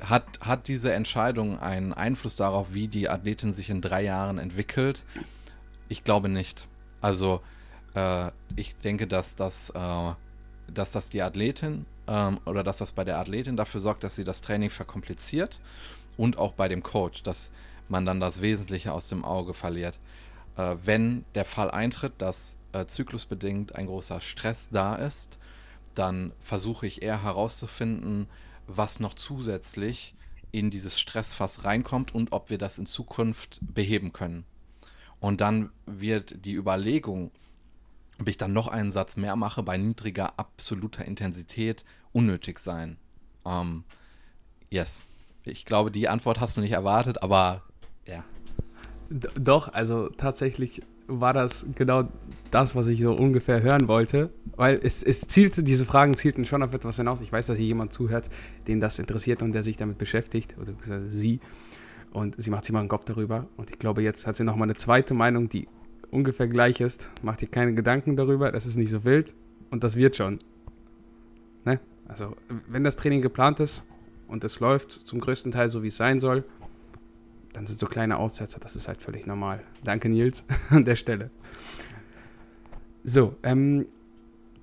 [0.00, 5.04] hat, hat diese Entscheidung einen Einfluss darauf, wie die Athletin sich in drei Jahren entwickelt?
[5.88, 6.68] Ich glaube nicht.
[7.00, 7.42] Also
[7.94, 10.12] äh, ich denke, dass das, äh,
[10.72, 14.24] dass das die Athletin ähm, oder dass das bei der Athletin dafür sorgt, dass sie
[14.24, 15.60] das Training verkompliziert
[16.16, 17.50] und auch bei dem Coach, dass
[17.88, 19.98] man dann das Wesentliche aus dem Auge verliert.
[20.60, 25.38] Äh, wenn der Fall eintritt, dass äh, zyklusbedingt ein großer Stress da ist,
[25.94, 28.28] dann versuche ich eher herauszufinden,
[28.66, 30.14] was noch zusätzlich
[30.52, 34.44] in dieses Stressfass reinkommt und ob wir das in Zukunft beheben können.
[35.18, 37.30] Und dann wird die Überlegung,
[38.20, 42.98] ob ich dann noch einen Satz mehr mache bei niedriger absoluter Intensität, unnötig sein.
[43.46, 43.84] Ähm,
[44.68, 45.02] yes.
[45.42, 47.62] Ich glaube, die Antwort hast du nicht erwartet, aber
[48.06, 48.24] ja.
[49.10, 52.08] Doch, also tatsächlich war das genau
[52.52, 54.30] das, was ich so ungefähr hören wollte.
[54.56, 57.20] Weil es, es zielte, diese Fragen zielten schon auf etwas hinaus.
[57.20, 58.30] Ich weiß, dass hier jemand zuhört,
[58.68, 60.74] den das interessiert und der sich damit beschäftigt, oder
[61.08, 61.40] sie.
[62.12, 63.46] Und sie macht sich mal einen Kopf darüber.
[63.56, 65.66] Und ich glaube, jetzt hat sie nochmal eine zweite Meinung, die
[66.10, 67.10] ungefähr gleich ist.
[67.22, 69.34] Macht ihr keine Gedanken darüber, das ist nicht so wild
[69.70, 70.38] und das wird schon.
[71.64, 71.80] Ne?
[72.06, 72.36] Also,
[72.68, 73.84] wenn das Training geplant ist
[74.28, 76.44] und es läuft zum größten Teil so, wie es sein soll,
[77.52, 79.62] dann sind so kleine Aussetzer, das ist halt völlig normal.
[79.84, 81.30] Danke, Nils, an der Stelle.
[83.04, 83.86] So, ähm,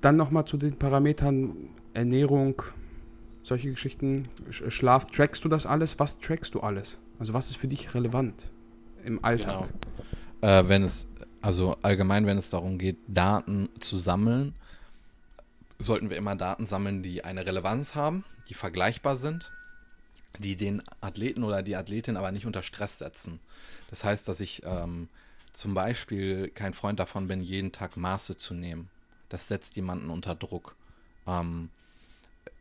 [0.02, 2.62] dann nochmal zu den Parametern Ernährung,
[3.44, 4.28] solche Geschichten.
[4.50, 6.00] Schlaf, trackst du das alles?
[6.00, 6.98] Was trackst du alles?
[7.20, 8.50] Also was ist für dich relevant
[9.04, 9.68] im Alltag?
[10.42, 10.60] Genau.
[10.60, 11.08] Äh, wenn es,
[11.42, 14.54] also allgemein, wenn es darum geht, Daten zu sammeln,
[15.80, 19.52] sollten wir immer Daten sammeln, die eine Relevanz haben, die vergleichbar sind,
[20.40, 23.40] die den Athleten oder die Athletin aber nicht unter Stress setzen.
[23.90, 25.10] Das heißt, dass ich ähm,
[25.54, 28.90] zum Beispiel kein Freund davon bin, jeden Tag Maße zu nehmen.
[29.30, 30.76] Das setzt jemanden unter Druck.
[31.26, 31.70] Ähm,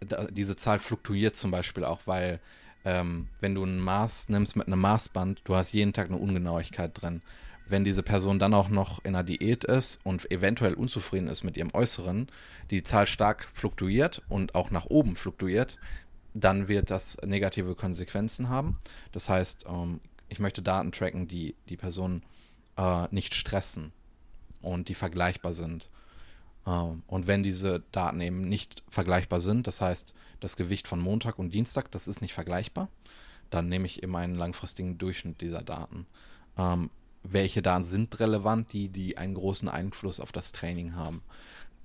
[0.01, 2.41] da, diese Zahl fluktuiert zum Beispiel auch, weil
[2.85, 6.91] ähm, wenn du ein Maß nimmst mit einem Maßband, du hast jeden Tag eine Ungenauigkeit
[6.95, 7.23] drin.
[7.69, 11.57] Wenn diese Person dann auch noch in einer Diät ist und eventuell unzufrieden ist mit
[11.57, 12.29] ihrem Äußeren,
[12.71, 15.77] die Zahl stark fluktuiert und auch nach oben fluktuiert,
[16.41, 18.79] dann wird das negative Konsequenzen haben.
[19.13, 22.23] Das heißt, ähm, ich möchte Daten tracken, die die Person
[22.77, 23.93] äh, nicht stressen
[24.61, 25.89] und die vergleichbar sind.
[26.67, 31.39] Ähm, und wenn diese Daten eben nicht vergleichbar sind, das heißt, das Gewicht von Montag
[31.39, 32.89] und Dienstag, das ist nicht vergleichbar,
[33.51, 36.07] dann nehme ich immer einen langfristigen Durchschnitt dieser Daten.
[36.59, 36.91] Ähm,
[37.23, 41.23] welche Daten sind relevant, die, die einen großen Einfluss auf das Training haben?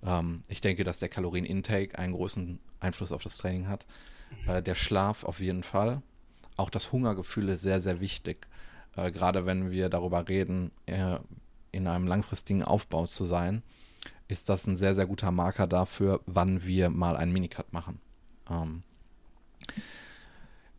[0.03, 3.85] Ähm, ich denke, dass der Kalorienintake einen großen Einfluss auf das Training hat.
[4.47, 6.01] Äh, der Schlaf auf jeden Fall.
[6.57, 8.47] Auch das Hungergefühl ist sehr, sehr wichtig.
[8.95, 11.17] Äh, gerade wenn wir darüber reden, äh,
[11.71, 13.63] in einem langfristigen Aufbau zu sein,
[14.27, 17.99] ist das ein sehr, sehr guter Marker dafür, wann wir mal einen Minicut machen.
[18.49, 18.83] Ähm,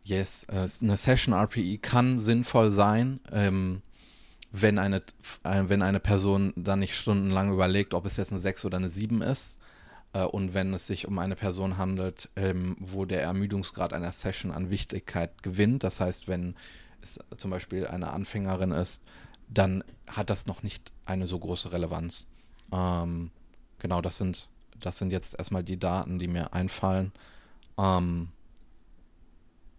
[0.03, 3.81] yes, äh, eine Session RPE kann sinnvoll sein, ähm,
[4.51, 4.97] wenn, eine,
[5.43, 8.89] äh, wenn eine Person dann nicht stundenlang überlegt, ob es jetzt eine 6 oder eine
[8.89, 9.57] 7 ist.
[10.13, 14.51] Äh, und wenn es sich um eine Person handelt, ähm, wo der Ermüdungsgrad einer Session
[14.51, 16.55] an Wichtigkeit gewinnt, das heißt, wenn
[17.01, 19.03] es zum Beispiel eine Anfängerin ist,
[19.49, 22.27] dann hat das noch nicht eine so große Relevanz.
[22.71, 23.29] Ähm,
[23.79, 24.47] genau, das sind,
[24.79, 27.11] das sind jetzt erstmal die Daten, die mir einfallen.
[27.77, 28.29] Ähm,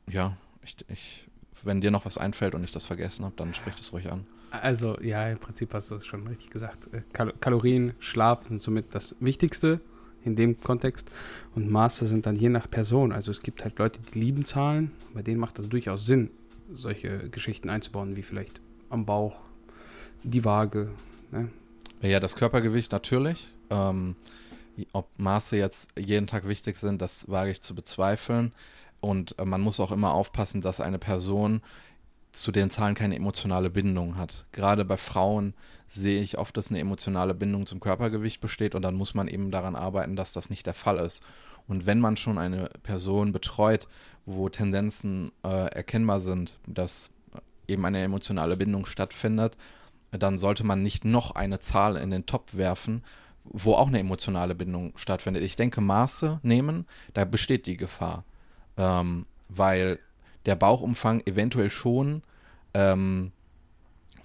[0.07, 1.27] ja, ich, ich,
[1.62, 4.27] wenn dir noch was einfällt und ich das vergessen habe, dann sprich das ruhig an.
[4.51, 6.92] Also, ja, im Prinzip hast du es schon richtig gesagt.
[6.92, 9.81] Äh, Kal Kalorien, Schlaf sind somit das Wichtigste
[10.24, 11.10] in dem Kontext.
[11.54, 13.12] Und Maße sind dann je nach Person.
[13.12, 16.30] Also es gibt halt Leute, die lieben Zahlen, bei denen macht das durchaus Sinn,
[16.72, 18.60] solche Geschichten einzubauen, wie vielleicht
[18.90, 19.42] am Bauch,
[20.22, 20.90] die Waage.
[21.30, 21.48] Ne?
[22.00, 23.48] Ja, das Körpergewicht natürlich.
[23.70, 24.16] Ähm,
[24.92, 28.52] ob Maße jetzt jeden Tag wichtig sind, das wage ich zu bezweifeln.
[29.00, 31.60] Und äh, man muss auch immer aufpassen, dass eine Person
[32.32, 34.44] zu den Zahlen keine emotionale Bindung hat.
[34.52, 35.54] Gerade bei Frauen
[35.94, 39.50] sehe ich oft, dass eine emotionale Bindung zum Körpergewicht besteht und dann muss man eben
[39.50, 41.22] daran arbeiten, dass das nicht der Fall ist.
[41.66, 43.88] Und wenn man schon eine Person betreut,
[44.26, 47.11] wo Tendenzen äh, erkennbar sind, dass
[47.68, 49.57] eben eine emotionale Bindung stattfindet,
[50.11, 53.02] dann sollte man nicht noch eine Zahl in den Topf werfen,
[53.44, 55.42] wo auch eine emotionale Bindung stattfindet.
[55.42, 58.24] Ich denke, Maße nehmen, da besteht die Gefahr,
[58.76, 59.98] ähm, weil
[60.46, 62.22] der Bauchumfang eventuell schon
[62.74, 63.33] ähm,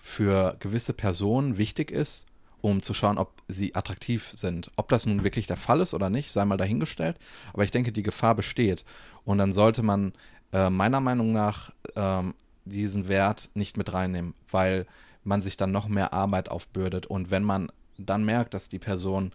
[0.02, 2.26] für gewisse Personen wichtig ist,
[2.62, 4.72] um zu schauen, ob sie attraktiv sind.
[4.76, 7.18] Ob das nun wirklich der Fall ist oder nicht, sei mal dahingestellt.
[7.54, 8.86] Aber ich denke, die Gefahr besteht.
[9.24, 10.14] Und dann sollte man
[10.52, 12.34] äh, meiner Meinung nach ähm,
[12.66, 14.86] diesen Wert nicht mit reinnehmen, weil
[15.24, 17.06] man sich dann noch mehr Arbeit aufbürdet.
[17.06, 19.32] Und wenn man dann merkt, dass die Person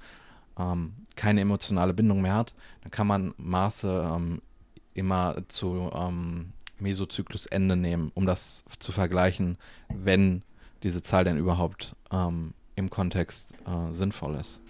[0.58, 4.42] ähm, keine emotionale Bindung mehr hat, dann kann man Maße ähm,
[4.94, 10.42] immer zu ähm, Mesozyklusende nehmen, um das zu vergleichen, wenn
[10.84, 14.60] diese Zahl denn überhaupt ähm, im Kontext äh, sinnvoll ist.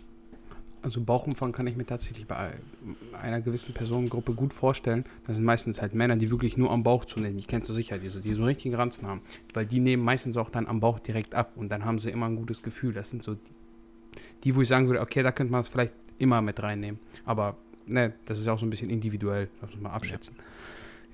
[0.80, 2.52] Also Bauchumfang kann ich mir tatsächlich bei
[3.20, 5.06] einer gewissen Personengruppe gut vorstellen.
[5.26, 7.38] Das sind meistens halt Männer, die wirklich nur am Bauch zunehmen.
[7.38, 9.22] Die kennst du sicher, die so, die so einen richtigen Ranzen haben.
[9.54, 12.26] Weil die nehmen meistens auch dann am Bauch direkt ab und dann haben sie immer
[12.26, 12.92] ein gutes Gefühl.
[12.92, 13.54] Das sind so die,
[14.44, 17.00] die wo ich sagen würde, okay, da könnte man es vielleicht immer mit reinnehmen.
[17.24, 20.36] Aber ne, das ist auch so ein bisschen individuell, das muss man abschätzen.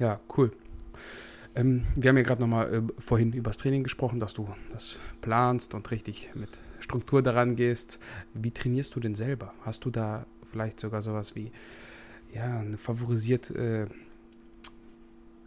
[0.00, 0.50] Ja, ja cool.
[1.54, 5.00] Ähm, wir haben ja gerade nochmal äh, vorhin über das Training gesprochen, dass du das
[5.20, 6.48] planst und richtig mit
[6.80, 8.00] Struktur daran gehst.
[8.34, 9.52] Wie trainierst du denn selber?
[9.64, 11.50] Hast du da vielleicht sogar sowas wie
[12.32, 13.86] ja, eine favorisiert, äh,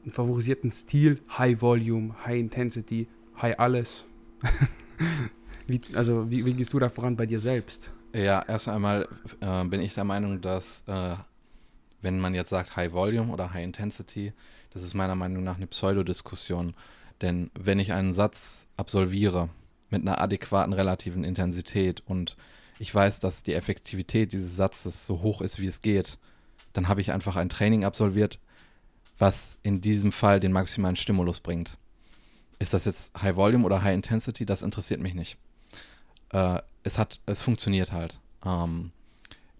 [0.04, 3.08] einen favorisierten Stil, High Volume, High Intensity,
[3.42, 4.06] High alles?
[5.68, 7.94] wie, also wie, wie, gehst du da voran bei dir selbst?
[8.14, 9.08] Ja, erst einmal
[9.40, 11.16] äh, bin ich der Meinung, dass äh,
[12.02, 14.34] wenn man jetzt sagt High Volume oder High Intensity,
[14.74, 16.74] das ist meiner Meinung nach eine Pseudodiskussion.
[17.22, 19.50] Denn wenn ich einen Satz absolviere
[19.90, 22.36] mit einer adäquaten relativen Intensität und
[22.80, 26.18] ich weiß, dass die Effektivität dieses Satzes so hoch ist, wie es geht,
[26.74, 28.40] dann habe ich einfach ein Training absolviert,
[29.20, 31.78] was in diesem Fall den maximalen Stimulus bringt.
[32.60, 34.46] Ist das jetzt High Volume oder High Intensity?
[34.46, 35.38] Das interessiert mich nicht.
[36.32, 38.20] Äh, es hat, es funktioniert halt.
[38.46, 38.92] Ähm,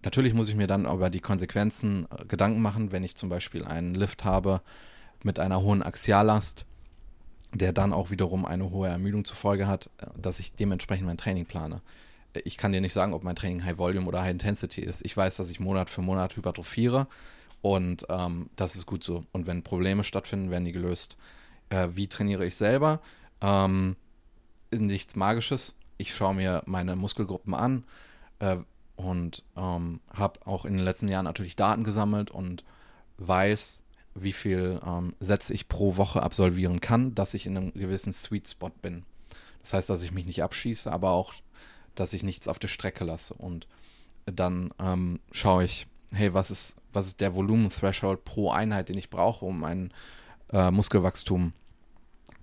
[0.02, 3.64] natürlich muss ich mir dann über die Konsequenzen äh, Gedanken machen, wenn ich zum Beispiel
[3.64, 4.60] einen Lift habe,
[5.24, 6.64] mit einer hohen Axiallast,
[7.52, 11.18] der dann auch wiederum eine hohe Ermüdung zur Folge hat, äh, dass ich dementsprechend mein
[11.18, 11.80] Training plane.
[12.44, 15.04] ich kann dir nicht sagen, ob mein Training High Volume oder High Intensity ist.
[15.04, 17.06] Ich weiß, dass ich Monat für Monat hypertrophiere
[17.62, 19.24] und ähm, das ist gut so.
[19.32, 21.16] Und wenn Probleme stattfinden, werden die gelöst.
[21.70, 23.00] Äh, wie trainiere ich selber?
[23.40, 23.96] Ähm,
[24.70, 25.78] nichts Magisches.
[25.96, 27.84] Ich schaue mir meine Muskelgruppen an
[28.40, 28.56] äh,
[28.96, 32.64] und ähm, habe auch in den letzten Jahren natürlich Daten gesammelt und
[33.18, 33.83] weiß,
[34.14, 38.48] wie viel ähm, Sätze ich pro Woche absolvieren kann, dass ich in einem gewissen Sweet
[38.48, 39.04] Spot bin.
[39.62, 41.34] Das heißt, dass ich mich nicht abschieße, aber auch,
[41.94, 43.34] dass ich nichts auf der Strecke lasse.
[43.34, 43.66] Und
[44.26, 49.10] dann ähm, schaue ich, hey, was ist was ist der Volumen-Threshold pro Einheit, den ich
[49.10, 49.92] brauche, um ein
[50.52, 51.52] äh, Muskelwachstum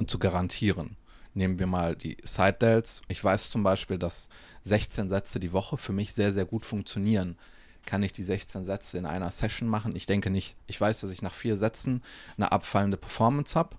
[0.06, 0.98] zu garantieren.
[1.34, 3.02] Nehmen wir mal die Side Delts.
[3.08, 4.30] Ich weiß zum Beispiel, dass
[4.66, 7.38] 16 Sätze die Woche für mich sehr, sehr gut funktionieren.
[7.86, 9.96] Kann ich die 16 Sätze in einer Session machen?
[9.96, 10.56] Ich denke nicht.
[10.68, 12.04] Ich weiß, dass ich nach vier Sätzen
[12.38, 13.76] eine abfallende Performance habe.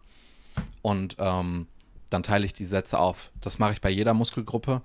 [0.82, 1.66] Und ähm,
[2.10, 3.30] dann teile ich die Sätze auf.
[3.40, 4.82] Das mache ich bei jeder Muskelgruppe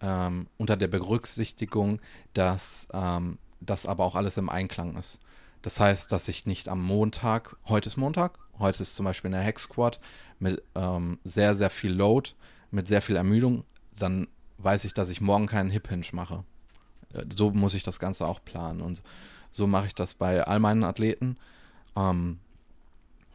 [0.00, 2.00] ähm, unter der Berücksichtigung,
[2.34, 5.20] dass ähm, das aber auch alles im Einklang ist.
[5.62, 9.42] Das heißt, dass ich nicht am Montag, heute ist Montag, heute ist zum Beispiel eine
[9.42, 9.98] Hex Squad
[10.38, 12.30] mit ähm, sehr, sehr viel Load,
[12.70, 13.64] mit sehr viel Ermüdung,
[13.98, 14.28] dann
[14.58, 16.44] weiß ich, dass ich morgen keinen Hip Hinge mache.
[17.12, 19.02] Äh, so muss ich das Ganze auch planen und
[19.50, 21.36] so mache ich das bei all meinen Athleten.
[21.96, 22.38] Ähm,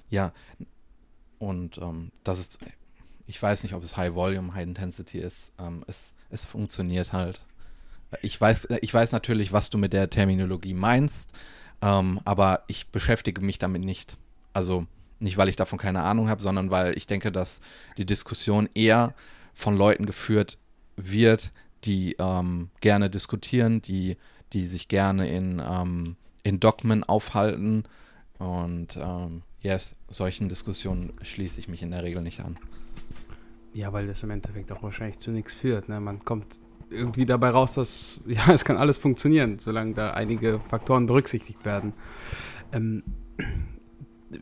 [0.10, 0.32] ja,
[1.40, 2.60] und ähm, das ist,
[3.28, 5.52] ich weiß nicht, ob es High Volume, High Intensity ist.
[5.60, 7.44] Ähm, es, es funktioniert halt.
[8.22, 11.32] Ich weiß, ich weiß natürlich, was du mit der Terminologie meinst.
[11.82, 14.18] Ähm, aber ich beschäftige mich damit nicht.
[14.54, 14.86] Also
[15.20, 17.60] nicht, weil ich davon keine Ahnung habe, sondern weil ich denke, dass
[17.98, 19.14] die Diskussion eher
[19.54, 20.58] von Leuten geführt
[20.96, 21.52] wird,
[21.86, 24.18] die ähm, gerne diskutieren, die,
[24.54, 27.84] die sich gerne in, ähm, in Dogmen aufhalten.
[28.40, 32.58] Und ähm, yes, solchen Diskussionen schließe ich mich in der Regel nicht an.
[33.74, 35.90] Ja, weil das im Endeffekt auch wahrscheinlich zu nichts führt.
[35.90, 36.00] Ne?
[36.00, 41.08] Man kommt irgendwie dabei raus, dass ja, es kann alles funktionieren, solange da einige Faktoren
[41.08, 41.94] berücksichtigt werden.
[42.72, 43.04] Ähm,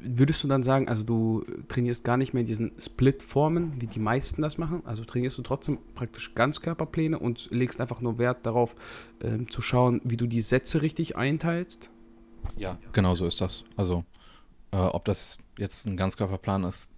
[0.04, 4.00] würdest du dann sagen, also du trainierst gar nicht mehr in diesen Split-Formen, wie die
[4.00, 4.82] meisten das machen?
[4.86, 8.76] Also trainierst du trotzdem praktisch Ganzkörperpläne und legst einfach nur Wert darauf,
[9.24, 11.90] ähm, zu schauen, wie du die Sätze richtig einteilst?
[12.56, 13.64] Ja, genau so ist das.
[13.76, 14.04] Also,
[14.72, 16.90] äh, ob das jetzt ein Ganzkörperplan ist,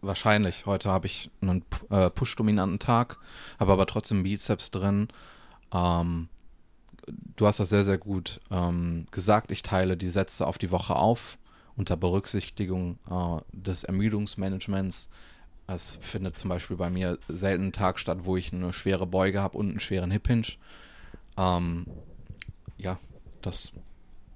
[0.00, 0.66] wahrscheinlich.
[0.66, 3.18] Heute habe ich einen äh, Push-dominanten Tag,
[3.58, 5.08] habe aber trotzdem Bizeps drin.
[5.72, 6.28] Ähm,
[7.36, 9.50] du hast das sehr, sehr gut ähm, gesagt.
[9.50, 11.38] Ich teile die Sätze auf die Woche auf,
[11.76, 15.08] unter Berücksichtigung äh, des Ermüdungsmanagements.
[15.66, 19.40] Es findet zum Beispiel bei mir selten ein Tag statt, wo ich eine schwere Beuge
[19.40, 20.46] habe und einen schweren Hip Hinge.
[21.36, 21.86] Ähm,
[22.76, 22.98] ja,
[23.40, 23.72] das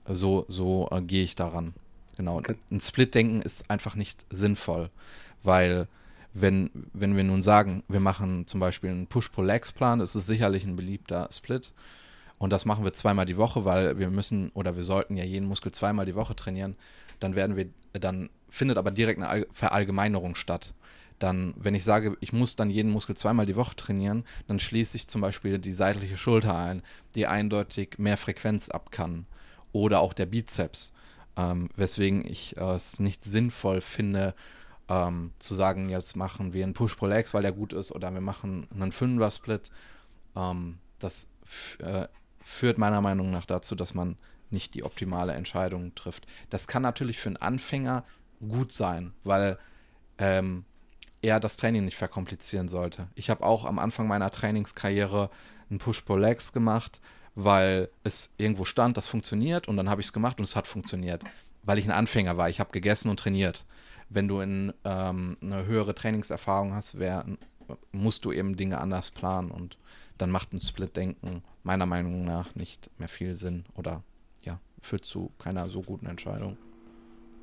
[0.07, 1.75] so, so äh, gehe ich daran.
[2.17, 2.43] Genau.
[2.71, 4.91] Ein Split-Denken ist einfach nicht sinnvoll.
[5.43, 5.87] Weil
[6.35, 10.77] wenn, wenn wir nun sagen, wir machen zum Beispiel einen Push-Pull-Legs-Plan, das ist sicherlich ein
[10.77, 11.73] beliebter Split.
[12.39, 15.49] Und das machen wir zweimal die Woche, weil wir müssen oder wir sollten ja jeden
[15.49, 16.77] Muskel zweimal die Woche trainieren.
[17.21, 20.75] Dann werden wir, dann findet aber direkt eine Verallgemeinerung statt.
[21.19, 24.97] Dann, wenn ich sage, ich muss dann jeden Muskel zweimal die Woche trainieren, dann schließe
[24.97, 26.83] ich zum Beispiel die seitliche Schulter ein,
[27.17, 29.27] die eindeutig mehr Frequenz ab kann.
[29.73, 30.95] Oder auch der Bizeps.
[31.37, 34.35] Ähm, weswegen ich äh, es nicht sinnvoll finde,
[34.89, 38.69] ähm, zu sagen, jetzt machen wir einen Push-Pull-Legs, weil der gut ist, oder wir machen
[38.73, 39.71] einen Fünfer-Split.
[40.37, 41.29] Ähm, das
[41.81, 42.07] äh,
[42.49, 44.17] führt meiner Meinung nach dazu, dass man
[44.51, 46.27] nicht die optimale Entscheidung trifft.
[46.51, 48.05] Das kann natürlich für einen Anfänger
[48.41, 49.59] gut sein, weil
[50.19, 50.65] ähm,
[51.21, 53.09] er das Training nicht verkomplizieren sollte.
[53.15, 55.31] Ich habe auch am Anfang meiner Trainingskarriere
[55.69, 57.01] einen Push-Pull-Legs gemacht,
[57.35, 60.67] weil es irgendwo stand, das funktioniert und dann habe ich es gemacht und es hat
[60.67, 61.25] funktioniert,
[61.63, 62.49] weil ich ein Anfänger war.
[62.49, 63.65] Ich habe gegessen und trainiert
[64.09, 67.25] wenn du in, ähm, eine höhere Trainingserfahrung hast, wär,
[67.93, 69.77] musst du eben Dinge anders planen und
[70.19, 74.03] dann macht ein Split-Denken meiner Meinung nach nicht mehr viel Sinn oder
[74.43, 76.57] ja, führt zu keiner so guten Entscheidung.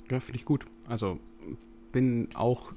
[0.09, 0.65] Ja, finde ich gut.
[0.87, 1.19] Also
[1.91, 2.73] bin auch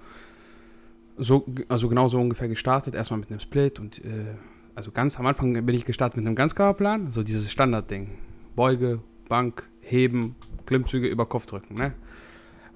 [1.16, 4.34] so, also genauso ungefähr gestartet, erstmal mit einem Split und äh,
[4.74, 8.10] also ganz am Anfang bin ich gestartet mit einem Ganzkörperplan, also dieses Standardding.
[8.54, 11.94] Beuge, Bank, Heben, Klimmzüge über Kopf drücken, ne?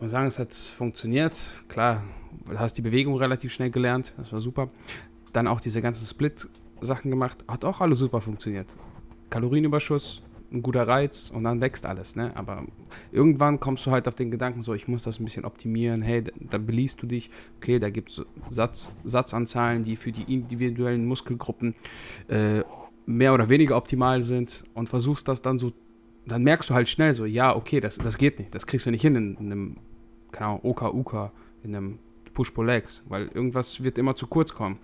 [0.03, 1.39] muss sagen, es hat funktioniert.
[1.69, 2.03] Klar,
[2.47, 4.69] du hast die Bewegung relativ schnell gelernt, das war super.
[5.33, 6.05] Dann auch diese ganzen
[6.83, 8.77] Split-Sachen gemacht, hat auch alles super funktioniert.
[9.31, 10.23] Kalorienüberschuss,
[10.53, 12.37] ein guter Reiz und dann wächst alles, ne?
[12.37, 12.65] Aber
[13.11, 16.25] irgendwann kommst du halt auf den Gedanken, so, ich muss das ein bisschen optimieren, hey,
[16.39, 21.75] da beliest du dich, okay, da gibt es Satz, Satzanzahlen, die für die individuellen Muskelgruppen
[22.29, 22.63] äh,
[23.07, 25.73] mehr oder weniger optimal sind und versuchst das dann so,
[26.27, 28.91] dann merkst du halt schnell so, ja, okay, das, das geht nicht, das kriegst du
[28.91, 29.77] nicht hin in, in einem
[30.31, 31.99] keine Ahnung, Uka in einem
[32.35, 34.79] Push-Pull-Legs, weil irgendwas wird immer zu kurz kommen.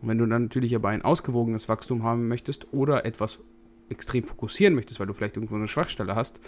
[0.00, 3.40] Und wenn du dann natürlich aber ein ausgewogenes Wachstum haben möchtest oder etwas
[3.88, 6.40] extrem fokussieren möchtest, weil du vielleicht irgendwo eine Schwachstelle hast,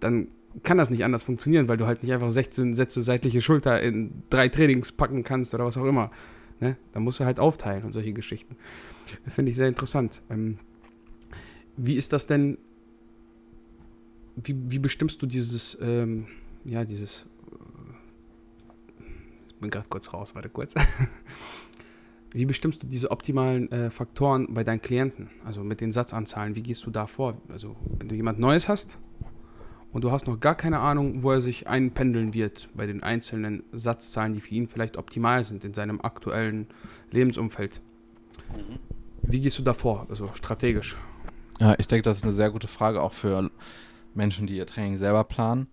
[0.00, 0.28] dann
[0.62, 4.22] kann das nicht anders funktionieren, weil du halt nicht einfach 16 Sätze seitliche Schulter in
[4.30, 6.10] drei Trainings packen kannst oder was auch immer.
[6.60, 6.76] Ne?
[6.92, 8.56] Da musst du halt aufteilen und solche Geschichten.
[9.26, 10.22] Finde ich sehr interessant.
[10.30, 10.58] Ähm,
[11.76, 12.58] wie ist das denn?
[14.36, 16.26] Wie, wie bestimmst du dieses, ähm,
[16.64, 17.26] ja, dieses.
[19.00, 19.04] Äh,
[19.46, 20.74] ich bin gerade kurz raus, warte kurz.
[22.30, 25.30] wie bestimmst du diese optimalen äh, Faktoren bei deinen Klienten?
[25.44, 27.40] Also mit den Satzanzahlen, wie gehst du da vor?
[27.48, 28.98] Also, wenn du jemand Neues hast,
[29.92, 33.62] und du hast noch gar keine Ahnung, wo er sich einpendeln wird bei den einzelnen
[33.72, 36.66] Satzzahlen, die für ihn vielleicht optimal sind in seinem aktuellen
[37.10, 37.80] Lebensumfeld.
[38.54, 38.78] Mhm.
[39.22, 40.96] Wie gehst du da vor, also strategisch?
[41.58, 43.50] Ja, ich denke, das ist eine sehr gute Frage auch für
[44.14, 45.68] Menschen, die ihr Training selber planen.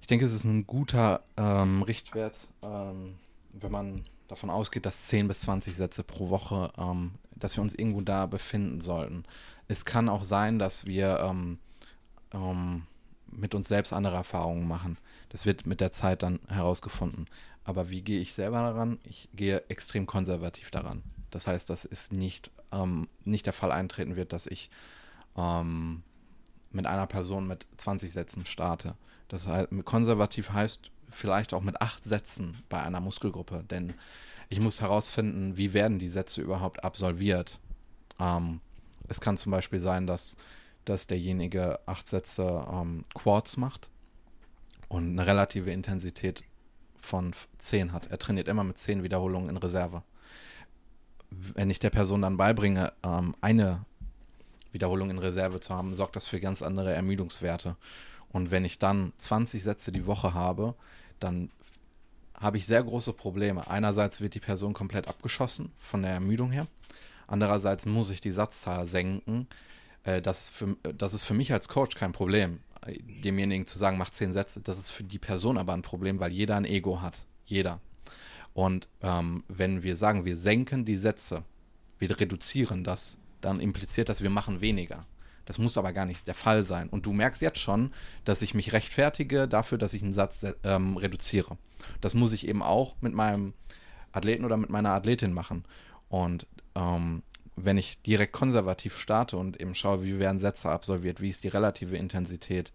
[0.00, 3.14] Ich denke, es ist ein guter ähm, Richtwert, ähm,
[3.52, 7.74] wenn man davon ausgeht, dass 10 bis 20 Sätze pro Woche, ähm, dass wir uns
[7.74, 9.24] irgendwo da befinden sollten.
[9.66, 11.58] Es kann auch sein, dass wir ähm,
[12.32, 12.82] ähm,
[13.30, 14.98] mit uns selbst andere Erfahrungen machen.
[15.30, 17.26] Das wird mit der Zeit dann herausgefunden.
[17.64, 18.98] Aber wie gehe ich selber daran?
[19.02, 21.02] Ich gehe extrem konservativ daran.
[21.30, 24.70] Das heißt, dass es nicht, ähm, nicht der Fall eintreten wird, dass ich
[25.36, 26.02] ähm,
[26.70, 28.94] mit einer Person mit 20 Sätzen starte.
[29.28, 33.94] Das heißt, konservativ heißt vielleicht auch mit acht Sätzen bei einer Muskelgruppe, denn
[34.48, 37.60] ich muss herausfinden, wie werden die Sätze überhaupt absolviert.
[38.18, 38.60] Ähm,
[39.08, 40.36] es kann zum Beispiel sein, dass
[40.88, 43.90] dass derjenige acht Sätze ähm, Quads macht
[44.88, 46.44] und eine relative Intensität
[47.00, 48.06] von 10 hat.
[48.06, 50.02] Er trainiert immer mit 10 Wiederholungen in Reserve.
[51.30, 53.84] Wenn ich der Person dann beibringe, ähm, eine
[54.72, 57.76] Wiederholung in Reserve zu haben, sorgt das für ganz andere Ermüdungswerte.
[58.30, 60.74] Und wenn ich dann 20 Sätze die Woche habe,
[61.18, 61.50] dann
[62.34, 63.68] habe ich sehr große Probleme.
[63.68, 66.66] Einerseits wird die Person komplett abgeschossen von der Ermüdung her.
[67.26, 69.48] Andererseits muss ich die Satzzahl senken,
[70.04, 72.60] äh, das, für, das ist für mich als Coach kein Problem,
[73.24, 74.60] demjenigen zu sagen, mach zehn Sätze.
[74.60, 77.26] Das ist für die Person aber ein Problem, weil jeder ein Ego hat.
[77.44, 77.80] Jeder.
[78.54, 81.44] Und ähm, wenn wir sagen, wir senken die Sätze,
[81.98, 85.06] wir reduzieren das, dann impliziert das, wir machen weniger.
[85.48, 86.90] Das muss aber gar nicht der Fall sein.
[86.90, 87.94] Und du merkst jetzt schon,
[88.26, 91.56] dass ich mich rechtfertige dafür, dass ich einen Satz ähm, reduziere.
[92.02, 93.54] Das muss ich eben auch mit meinem
[94.12, 95.64] Athleten oder mit meiner Athletin machen.
[96.10, 97.22] Und ähm,
[97.56, 101.48] wenn ich direkt konservativ starte und eben schaue, wie werden Sätze absolviert, wie ist die
[101.48, 102.70] relative Intensität,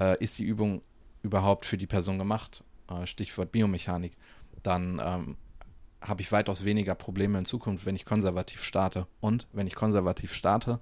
[0.00, 0.80] äh, ist die Übung
[1.22, 4.12] überhaupt für die Person gemacht, äh, Stichwort Biomechanik,
[4.62, 5.36] dann ähm,
[6.00, 9.06] habe ich weitaus weniger Probleme in Zukunft, wenn ich konservativ starte.
[9.20, 10.80] Und wenn ich konservativ starte,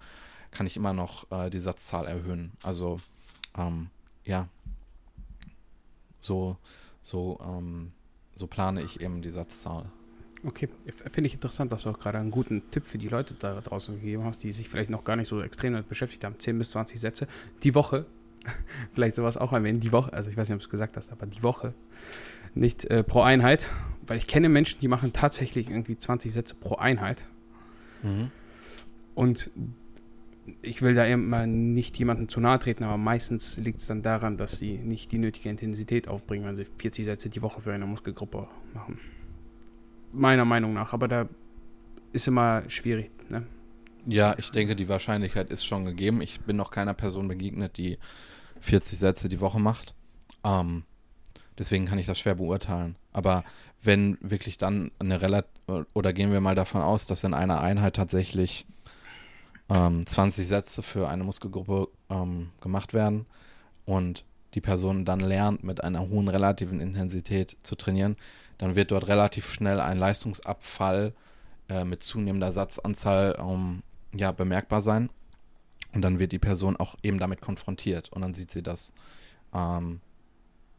[0.55, 2.53] kann ich immer noch äh, die Satzzahl erhöhen.
[2.63, 3.01] Also
[3.59, 3.89] ähm,
[4.25, 4.49] ja,
[6.21, 6.57] so,
[7.03, 7.93] so, ähm,
[8.35, 9.87] so plane ich eben die Satzzahl.
[10.45, 10.69] Okay,
[11.13, 13.99] finde ich interessant, dass du auch gerade einen guten Tipp für die Leute da draußen
[13.99, 16.39] gegeben hast, die sich vielleicht noch gar nicht so extrem damit beschäftigt haben.
[16.39, 17.27] 10 bis 20 Sätze
[17.63, 18.07] die Woche.
[18.95, 19.81] vielleicht sowas auch erwähnen.
[19.81, 21.73] Die Woche, also ich weiß nicht, ob du es gesagt hast, aber die Woche.
[22.55, 23.71] Nicht äh, pro Einheit.
[24.07, 27.25] Weil ich kenne Menschen, die machen tatsächlich irgendwie 20 Sätze pro Einheit.
[28.03, 28.31] Mhm.
[29.15, 29.51] Und
[30.63, 34.37] ich will da immer nicht jemandem zu nahe treten, aber meistens liegt es dann daran,
[34.37, 37.87] dass sie nicht die nötige Intensität aufbringen, wenn sie 40 Sätze die Woche für eine
[37.87, 38.99] Muskelgruppe machen
[40.15, 40.93] meiner Meinung nach.
[40.93, 41.29] Aber da
[42.13, 43.11] ist immer schwierig.
[43.29, 43.47] Ne?
[44.07, 46.23] Ja, ich denke, die Wahrscheinlichkeit ist schon gegeben.
[46.23, 47.99] Ich bin noch keiner Person begegnet, die
[48.61, 49.95] 40 Sätze die Woche macht.
[50.45, 50.85] Ähm,
[51.59, 52.97] deswegen kann ich das schwer beurteilen.
[53.13, 53.45] Aber
[53.83, 55.51] wenn wirklich dann eine relativ,
[55.93, 58.67] oder gehen wir mal davon aus, dass in einer Einheit tatsächlich
[59.69, 63.27] ähm, 20 Sätze für eine Muskelgruppe ähm, gemacht werden
[63.87, 68.17] und die Person dann lernt, mit einer hohen relativen Intensität zu trainieren,
[68.59, 71.13] dann wird dort relativ schnell ein Leistungsabfall
[71.69, 75.11] äh, mit zunehmender Satzanzahl ähm, ja, bemerkbar sein.
[75.93, 78.93] Und dann wird die Person auch eben damit konfrontiert und dann sieht sie das.
[79.53, 80.01] Ähm,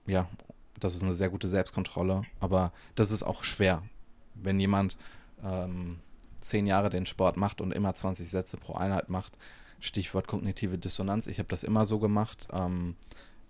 [0.05, 0.27] ja,
[0.79, 3.81] das ist eine sehr gute Selbstkontrolle, aber das ist auch schwer.
[4.35, 4.97] Wenn jemand
[5.43, 5.99] ähm,
[6.47, 9.37] zehn Jahre den Sport macht und immer 20 Sätze pro Einheit macht,
[9.79, 12.95] Stichwort kognitive Dissonanz, ich habe das immer so gemacht, ähm,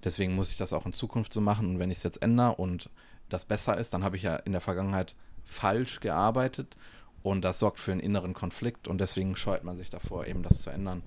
[0.06, 1.70] deswegen muss ich das auch in Zukunft so machen.
[1.70, 2.90] Und wenn ich es jetzt ändere und
[3.28, 6.78] das besser ist, dann habe ich ja in der Vergangenheit falsch gearbeitet.
[7.24, 8.88] Und das sorgt für einen inneren Konflikt.
[8.88, 11.02] Und deswegen scheut man sich davor, eben das zu ändern.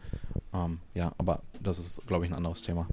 [0.53, 2.89] Ähm, ja, aber das ist, glaube ich, ein anderes Thema.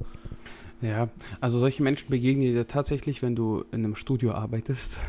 [0.82, 1.10] Ja,
[1.40, 5.00] also solche Menschen begegnen dir tatsächlich, wenn du in einem Studio arbeitest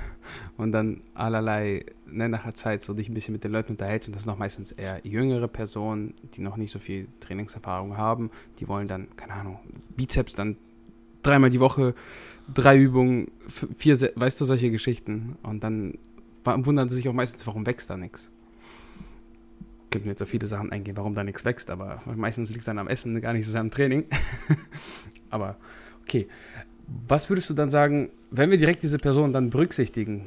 [0.56, 4.08] und dann allerlei, ne, nach der Zeit so dich ein bisschen mit den Leuten unterhältst
[4.08, 8.30] und das sind auch meistens eher jüngere Personen, die noch nicht so viel Trainingserfahrung haben,
[8.60, 9.58] die wollen dann, keine Ahnung,
[9.96, 10.56] Bizeps dann
[11.22, 11.94] dreimal die Woche
[12.52, 15.36] drei Übungen, vier, weißt du, solche Geschichten.
[15.42, 15.98] Und dann
[16.44, 18.30] wundern sie sich auch meistens, warum wächst da nichts.
[19.90, 22.78] könnten jetzt auf viele Sachen eingehen, warum da nichts wächst, aber meistens liegt es dann
[22.78, 24.04] am Essen, gar nicht so sehr am Training.
[25.31, 25.57] aber
[26.03, 26.29] okay.
[27.09, 30.27] Was würdest du dann sagen, wenn wir direkt diese Person dann berücksichtigen,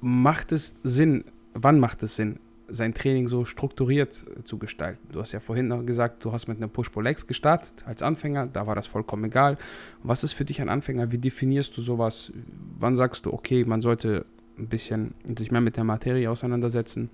[0.00, 5.08] macht es Sinn, wann macht es Sinn, sein Training so strukturiert zu gestalten?
[5.10, 8.66] Du hast ja vorhin noch gesagt, du hast mit einem Push-Pull-Legs gestartet als Anfänger, da
[8.66, 9.56] war das vollkommen egal.
[10.02, 11.12] Was ist für dich ein Anfänger?
[11.12, 12.32] Wie definierst du sowas?
[12.78, 14.26] Wann sagst du, okay, man sollte
[14.58, 17.10] ein bisschen sich mehr mit der Materie auseinandersetzen,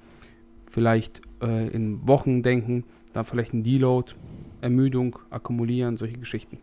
[0.68, 4.14] vielleicht äh, in Wochen denken, dann vielleicht ein Deload,
[4.60, 6.58] Ermüdung, akkumulieren, solche Geschichten?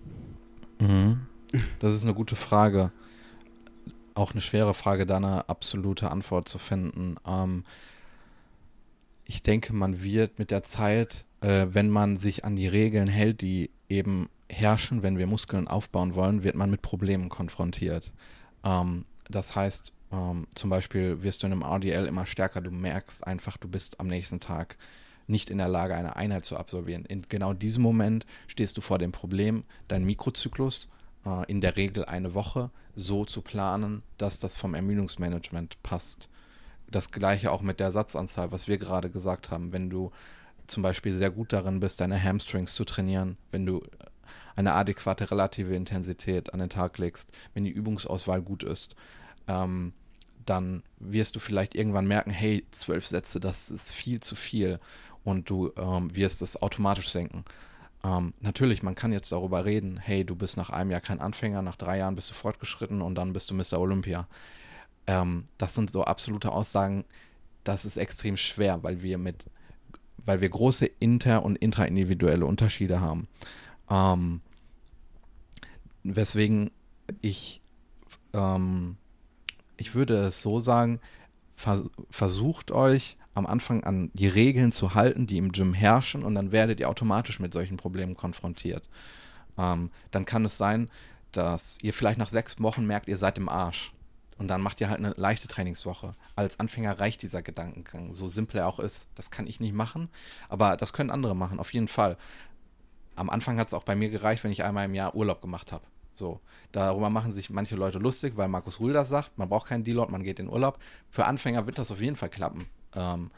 [0.79, 1.27] Mhm.
[1.79, 2.91] Das ist eine gute Frage.
[4.15, 7.15] Auch eine schwere Frage, da eine absolute Antwort zu finden.
[7.27, 7.63] Ähm,
[9.25, 13.41] ich denke, man wird mit der Zeit, äh, wenn man sich an die Regeln hält,
[13.41, 18.13] die eben herrschen, wenn wir Muskeln aufbauen wollen, wird man mit Problemen konfrontiert.
[18.63, 23.25] Ähm, das heißt, ähm, zum Beispiel wirst du in einem RDL immer stärker, du merkst
[23.25, 24.77] einfach, du bist am nächsten Tag
[25.27, 27.05] nicht in der Lage, eine Einheit zu absolvieren.
[27.05, 30.89] In genau diesem Moment stehst du vor dem Problem, deinen Mikrozyklus
[31.25, 36.29] äh, in der Regel eine Woche so zu planen, dass das vom Ermüdungsmanagement passt.
[36.87, 39.73] Das gleiche auch mit der Satzanzahl, was wir gerade gesagt haben.
[39.73, 40.11] Wenn du
[40.67, 43.83] zum Beispiel sehr gut darin bist, deine Hamstrings zu trainieren, wenn du
[44.55, 48.95] eine adäquate relative Intensität an den Tag legst, wenn die Übungsauswahl gut ist,
[49.47, 49.93] ähm,
[50.45, 54.79] dann wirst du vielleicht irgendwann merken, hey, zwölf Sätze, das ist viel zu viel
[55.23, 57.45] und du ähm, wirst es automatisch senken.
[58.03, 61.61] Ähm, natürlich, man kann jetzt darüber reden, hey, du bist nach einem Jahr kein Anfänger,
[61.61, 63.79] nach drei Jahren bist du fortgeschritten und dann bist du Mr.
[63.79, 64.27] Olympia.
[65.07, 67.05] Ähm, das sind so absolute Aussagen,
[67.63, 69.45] das ist extrem schwer, weil wir mit,
[70.25, 73.27] weil wir große inter- und intraindividuelle Unterschiede haben.
[73.89, 74.41] Ähm,
[76.03, 76.71] weswegen
[77.21, 77.61] ich,
[78.33, 78.97] ähm,
[79.77, 80.99] ich würde es so sagen,
[81.55, 86.35] vers versucht euch am Anfang an die Regeln zu halten, die im Gym herrschen, und
[86.35, 88.89] dann werdet ihr automatisch mit solchen Problemen konfrontiert.
[89.57, 90.89] Ähm, dann kann es sein,
[91.31, 93.93] dass ihr vielleicht nach sechs Wochen merkt, ihr seid im Arsch.
[94.37, 96.15] Und dann macht ihr halt eine leichte Trainingswoche.
[96.35, 99.07] Als Anfänger reicht dieser Gedankengang, so simpel er auch ist.
[99.15, 100.09] Das kann ich nicht machen,
[100.49, 102.17] aber das können andere machen, auf jeden Fall.
[103.15, 105.71] Am Anfang hat es auch bei mir gereicht, wenn ich einmal im Jahr Urlaub gemacht
[105.71, 105.85] habe.
[106.13, 106.39] So,
[106.71, 110.11] darüber machen sich manche Leute lustig, weil Markus Rühl das sagt, man braucht keinen Deload,
[110.11, 110.79] man geht in Urlaub.
[111.09, 112.67] Für Anfänger wird das auf jeden Fall klappen.
[112.95, 113.31] Ähm,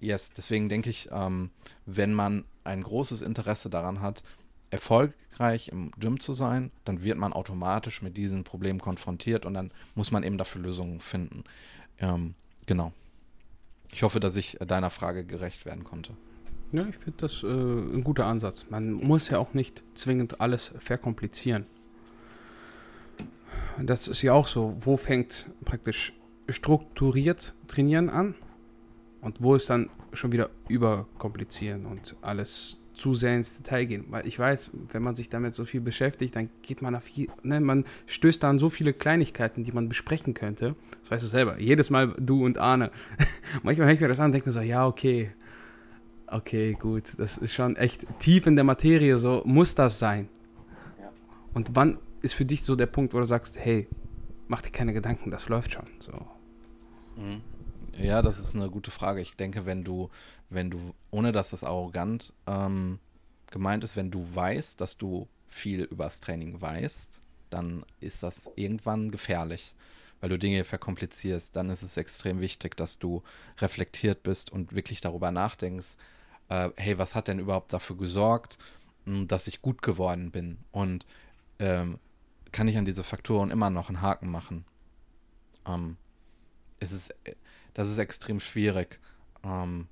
[0.00, 1.50] yes, deswegen denke ich, ähm,
[1.86, 4.22] wenn man ein großes Interesse daran hat,
[4.70, 9.70] erfolgreich im Gym zu sein, dann wird man automatisch mit diesen Problemen konfrontiert und dann
[9.94, 11.44] muss man eben dafür Lösungen finden.
[11.98, 12.34] Ähm,
[12.66, 12.92] genau.
[13.90, 16.12] Ich hoffe, dass ich deiner Frage gerecht werden konnte.
[16.72, 18.66] Ja, ich finde das äh, ein guter Ansatz.
[18.68, 21.66] Man muss ja auch nicht zwingend alles verkomplizieren.
[23.80, 24.76] Das ist ja auch so.
[24.80, 26.12] Wo fängt praktisch
[26.48, 28.34] strukturiert trainieren an?
[29.20, 34.04] Und wo ist dann schon wieder überkomplizieren und alles zu sehr ins Detail gehen.
[34.10, 37.28] Weil ich weiß, wenn man sich damit so viel beschäftigt, dann geht man auf viel,
[37.42, 40.74] ne, man stößt da an so viele Kleinigkeiten, die man besprechen könnte.
[41.02, 41.58] Das weißt du selber.
[41.60, 42.90] Jedes Mal du und Arne.
[43.62, 45.30] Manchmal höre ich mir das an und denke mir so, ja, okay.
[46.26, 47.18] Okay, gut.
[47.18, 50.28] Das ist schon echt tief in der Materie, so muss das sein.
[51.00, 51.10] Ja.
[51.54, 53.86] Und wann ist für dich so der Punkt, wo du sagst, hey,
[54.48, 55.86] mach dir keine Gedanken, das läuft schon.
[56.00, 56.12] So.
[57.16, 57.42] Mhm.
[58.00, 59.20] Ja, das ist eine gute Frage.
[59.20, 60.08] Ich denke, wenn du,
[60.50, 63.00] wenn du, ohne dass das arrogant ähm,
[63.50, 67.20] gemeint ist, wenn du weißt, dass du viel übers Training weißt,
[67.50, 69.74] dann ist das irgendwann gefährlich,
[70.20, 71.56] weil du Dinge verkomplizierst.
[71.56, 73.22] Dann ist es extrem wichtig, dass du
[73.58, 75.96] reflektiert bist und wirklich darüber nachdenkst,
[76.50, 78.58] äh, hey, was hat denn überhaupt dafür gesorgt,
[79.06, 80.58] hm, dass ich gut geworden bin?
[80.70, 81.04] Und
[81.58, 81.98] ähm,
[82.52, 84.64] kann ich an diese Faktoren immer noch einen Haken machen?
[85.66, 85.96] Ähm,
[86.80, 87.34] es ist äh,
[87.78, 88.98] das ist extrem schwierig.
[89.44, 89.86] Ähm,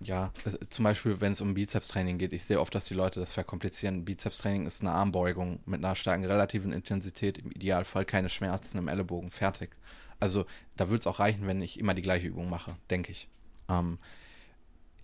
[0.00, 0.32] ja,
[0.68, 4.04] zum Beispiel, wenn es um Bizepstraining geht, ich sehe oft, dass die Leute das verkomplizieren.
[4.04, 9.30] Bizepstraining ist eine Armbeugung mit einer starken relativen Intensität, im Idealfall keine Schmerzen im Ellenbogen,
[9.30, 9.76] fertig.
[10.18, 10.44] Also
[10.76, 13.28] da würde es auch reichen, wenn ich immer die gleiche Übung mache, denke ich.
[13.68, 13.98] Ähm,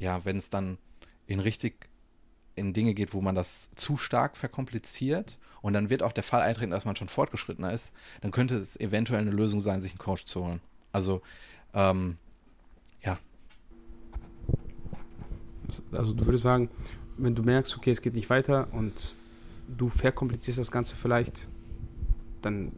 [0.01, 0.79] ja, wenn es dann
[1.29, 1.89] in richtig
[2.57, 6.43] in Dinge geht, wo man das zu stark verkompliziert und dann wird auch der Fall
[6.43, 10.01] eintreten, dass man schon fortgeschrittener ist, dann könnte es eventuell eine Lösung sein, sich einen
[10.01, 10.61] Coach zu holen.
[10.93, 11.23] Also,
[11.75, 12.17] ähm,
[13.05, 13.19] ja.
[15.93, 16.69] Also du würdest sagen,
[17.17, 18.93] wenn du merkst, okay, es geht nicht weiter und
[19.69, 21.49] du verkomplizierst das Ganze vielleicht,
[22.43, 22.73] dann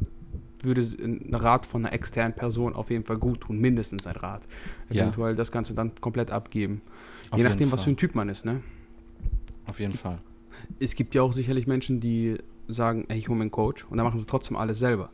[0.62, 4.46] würde ein Rat von einer externen Person auf jeden Fall gut tun, mindestens ein Rat.
[4.88, 5.36] Eventuell ja.
[5.36, 6.80] das Ganze dann komplett abgeben.
[7.30, 7.78] Auf Je nachdem, Fall.
[7.78, 8.62] was für ein Typ man ist, ne?
[9.66, 10.18] Auf jeden Fall.
[10.78, 12.38] Es gibt ja auch sicherlich Menschen, die
[12.68, 15.10] sagen, ey, ich hole mir einen Coach und dann machen sie trotzdem alles selber.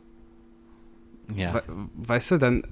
[1.35, 1.53] Ja.
[1.53, 1.63] We
[1.95, 2.63] weißt du, dann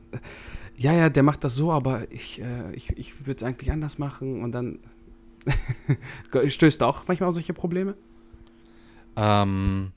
[0.80, 3.98] ja, ja, der macht das so, aber ich, äh, ich, ich würde es eigentlich anders
[3.98, 4.80] machen und dann
[6.48, 7.96] stößt auch manchmal auf solche Probleme?
[9.18, 9.92] Ähm,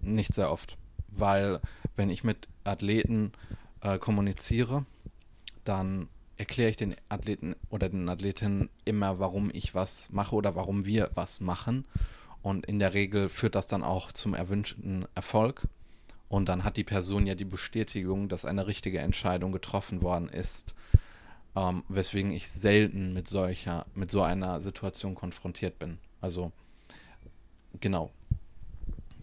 [0.00, 0.76] nicht sehr oft,
[1.08, 1.60] weil
[1.94, 3.30] wenn ich mit Athleten
[3.82, 4.84] äh, kommuniziere,
[5.62, 10.86] dann erkläre ich den Athleten oder den Athletinnen immer, warum ich was mache oder warum
[10.86, 11.86] wir was machen.
[12.42, 15.68] Und in der Regel führt das dann auch zum erwünschten Erfolg.
[16.28, 20.74] Und dann hat die Person ja die Bestätigung, dass eine richtige Entscheidung getroffen worden ist.
[21.56, 25.98] Ähm, weswegen ich selten mit solcher, mit so einer Situation konfrontiert bin.
[26.20, 26.50] Also,
[27.80, 28.10] genau.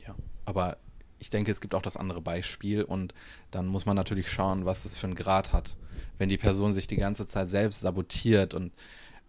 [0.05, 0.15] Ja.
[0.45, 0.77] Aber
[1.19, 3.13] ich denke, es gibt auch das andere Beispiel und
[3.51, 5.75] dann muss man natürlich schauen, was das für einen Grad hat.
[6.17, 8.71] Wenn die Person sich die ganze Zeit selbst sabotiert und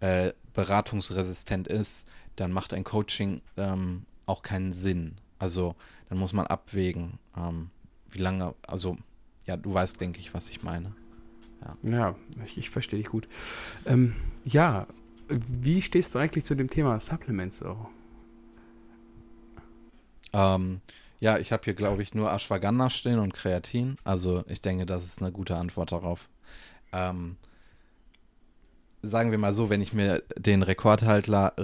[0.01, 2.07] äh, beratungsresistent ist,
[2.37, 5.17] dann macht ein Coaching ähm, auch keinen Sinn.
[5.43, 5.75] Also
[6.09, 7.71] dann muss man abwägen, ähm,
[8.13, 8.97] wie lange, also
[9.45, 10.93] ja, du weißt, denke ich, was ich meine.
[11.61, 13.27] Ja, ja ich, ich verstehe dich gut.
[13.85, 14.15] Ähm,
[14.45, 14.87] ja,
[15.29, 17.89] wie stehst du eigentlich zu dem Thema Supplements so?
[20.33, 20.81] Ähm,
[21.19, 23.97] ja, ich habe hier, glaube ich, nur Ashwagandha stehen und Kreatin.
[24.05, 26.29] Also ich denke, das ist eine gute Antwort darauf.
[26.93, 27.35] Ähm,
[29.03, 31.55] sagen wir mal so, wenn ich mir den Rekordhalter,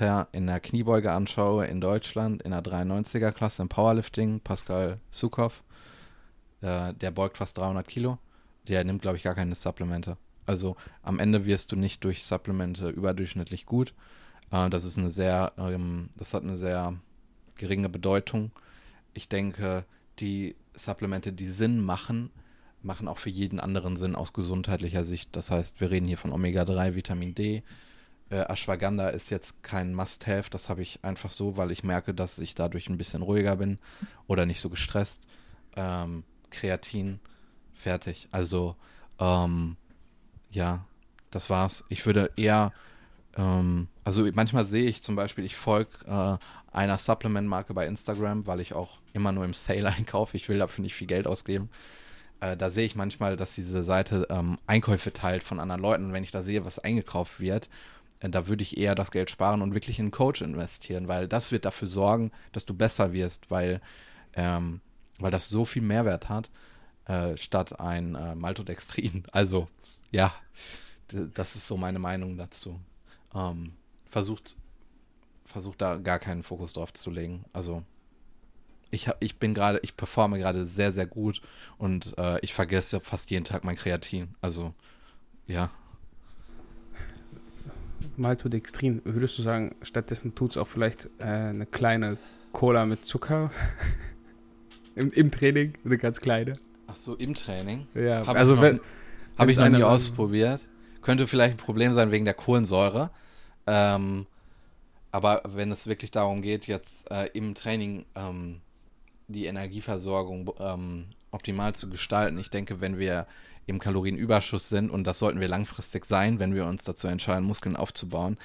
[0.00, 5.62] Rekordhalter in der Kniebeuge anschaue in Deutschland, in der 93er Klasse im Powerlifting, Pascal Sukow,
[6.60, 8.18] äh, der beugt fast 300 Kilo.
[8.68, 10.16] Der nimmt, glaube ich, gar keine Supplemente.
[10.46, 13.94] Also am Ende wirst du nicht durch Supplemente überdurchschnittlich gut.
[14.50, 16.94] Äh, das ist eine sehr, ähm, das hat eine sehr
[17.56, 18.50] geringe Bedeutung.
[19.14, 19.84] Ich denke,
[20.20, 22.30] die Supplemente, die Sinn machen,
[22.82, 25.34] machen auch für jeden anderen Sinn aus gesundheitlicher Sicht.
[25.34, 27.62] Das heißt, wir reden hier von Omega-3, Vitamin D.
[28.30, 32.38] Äh, Ashwagandha ist jetzt kein Must-Have, das habe ich einfach so, weil ich merke, dass
[32.38, 33.78] ich dadurch ein bisschen ruhiger bin
[34.26, 35.22] oder nicht so gestresst.
[35.76, 37.20] Ähm, Kreatin,
[37.74, 38.28] fertig.
[38.30, 38.76] Also,
[39.18, 39.76] ähm,
[40.50, 40.84] ja,
[41.30, 41.84] das war's.
[41.88, 42.72] Ich würde eher
[43.38, 48.60] ähm, also manchmal sehe ich zum Beispiel, ich folge äh, einer Supplement-Marke bei Instagram, weil
[48.60, 50.36] ich auch immer nur im Sale einkaufe.
[50.36, 51.70] Ich will dafür nicht viel Geld ausgeben.
[52.40, 56.06] Äh, da sehe ich manchmal, dass diese Seite ähm, Einkäufe teilt von anderen Leuten.
[56.06, 57.68] Und wenn ich da sehe, was eingekauft wird,
[58.20, 61.52] da würde ich eher das Geld sparen und wirklich in einen Coach investieren, weil das
[61.52, 63.80] wird dafür sorgen, dass du besser wirst, weil,
[64.34, 64.80] ähm,
[65.18, 66.50] weil das so viel Mehrwert hat,
[67.06, 69.24] äh, statt ein äh, Maltodextrin.
[69.32, 69.68] Also,
[70.10, 70.34] ja,
[71.08, 72.80] das ist so meine Meinung dazu
[73.34, 73.72] ähm,
[74.10, 74.56] versucht,
[75.44, 77.44] versucht da gar keinen Fokus drauf zu legen.
[77.52, 77.82] Also
[78.90, 81.42] ich, hab, ich bin gerade, ich performe gerade sehr, sehr gut
[81.76, 84.34] und äh, ich vergesse fast jeden Tag mein Kreatin.
[84.40, 84.74] Also,
[85.46, 85.70] ja.
[88.16, 92.16] Maltodextrin, würdest du sagen, stattdessen tut es auch vielleicht äh, eine kleine
[92.52, 93.50] Cola mit Zucker
[94.98, 95.74] Im, Im, Training?
[95.84, 96.54] Eine ganz kleine?
[96.88, 97.86] Ach so, im Training?
[97.94, 98.80] Ja, hab also ich wenn.
[99.38, 100.66] Habe ich noch nie ausprobiert.
[101.02, 103.10] Könnte vielleicht ein Problem sein wegen der Kohlensäure.
[103.68, 104.26] Ähm,
[105.12, 108.60] aber wenn es wirklich darum geht, jetzt äh, im Training ähm,
[109.28, 113.28] die Energieversorgung ähm, optimal zu gestalten, ich denke, wenn wir
[113.68, 117.76] im Kalorienüberschuss sind, und das sollten wir langfristig sein, wenn wir uns dazu entscheiden, Muskeln
[117.76, 118.38] aufzubauen,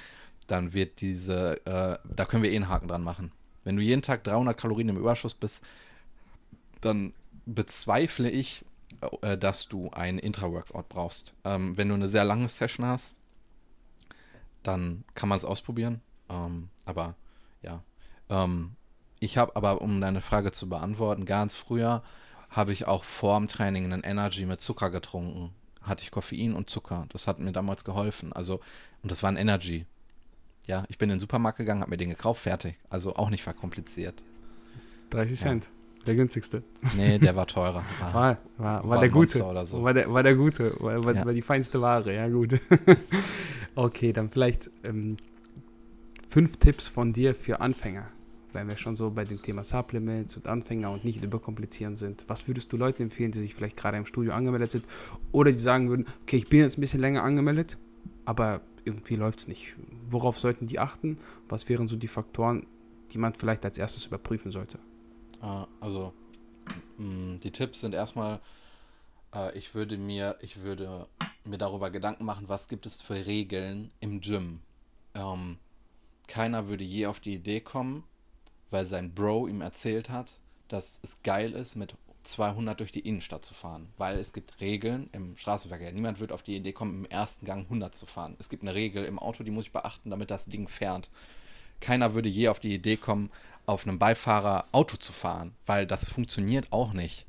[0.46, 3.32] dann wird diese, äh, da können wir eh einen Haken dran machen.
[3.64, 5.62] Wenn du jeden Tag 300 Kalorien im Überschuss bist,
[6.82, 7.14] dann
[7.46, 8.64] bezweifle ich,
[9.22, 11.32] äh, dass du einen Intra-Workout brauchst.
[11.44, 13.16] Ähm, wenn du eine sehr lange Session hast,
[14.62, 16.02] dann kann man es ausprobieren.
[16.28, 17.14] Ähm, aber
[17.62, 17.82] ja.
[18.28, 18.72] Ähm,
[19.20, 22.02] ich habe aber, um deine Frage zu beantworten, ganz früher
[22.54, 25.50] habe ich auch vorm Training einen Energy mit Zucker getrunken.
[25.82, 27.06] Hatte ich Koffein und Zucker.
[27.10, 28.32] Das hat mir damals geholfen.
[28.32, 28.60] Also,
[29.02, 29.86] und das war ein Energy.
[30.66, 32.78] Ja, ich bin in den Supermarkt gegangen, habe mir den gekauft, fertig.
[32.88, 34.22] Also auch nicht verkompliziert.
[35.10, 35.64] 30 Cent.
[35.64, 35.70] Ja.
[36.06, 36.62] Der günstigste.
[36.96, 37.82] Nee, der war teurer.
[38.00, 39.38] War, war, war, war der gute.
[39.64, 39.82] So.
[39.82, 40.78] War, der, war der gute.
[40.78, 41.24] War, war, ja.
[41.24, 42.60] war die feinste Ware, ja gut.
[43.74, 45.16] okay, dann vielleicht ähm,
[46.28, 48.06] fünf Tipps von dir für Anfänger.
[48.54, 52.24] Wenn wir schon so bei dem Thema Supplements und Anfänger und nicht überkomplizieren sind.
[52.28, 54.84] Was würdest du Leuten empfehlen, die sich vielleicht gerade im Studio angemeldet sind
[55.32, 57.76] oder die sagen würden, okay, ich bin jetzt ein bisschen länger angemeldet,
[58.24, 59.74] aber irgendwie läuft es nicht.
[60.08, 61.18] Worauf sollten die achten?
[61.48, 62.66] Was wären so die Faktoren,
[63.12, 64.78] die man vielleicht als erstes überprüfen sollte?
[65.42, 66.12] Äh, also
[66.98, 68.40] mh, die Tipps sind erstmal,
[69.34, 71.06] äh, ich würde mir, ich würde
[71.44, 74.60] mir darüber Gedanken machen, was gibt es für Regeln im Gym.
[75.14, 75.58] Ähm,
[76.26, 78.04] keiner würde je auf die Idee kommen,
[78.70, 80.32] weil sein Bro ihm erzählt hat,
[80.68, 85.10] dass es geil ist, mit 200 durch die Innenstadt zu fahren, weil es gibt Regeln
[85.12, 85.92] im Straßenverkehr.
[85.92, 88.34] Niemand wird auf die Idee kommen, im ersten Gang 100 zu fahren.
[88.38, 91.10] Es gibt eine Regel im Auto, die muss ich beachten, damit das Ding fährt.
[91.80, 93.30] Keiner würde je auf die Idee kommen,
[93.66, 97.26] auf einem Beifahrer Auto zu fahren, weil das funktioniert auch nicht.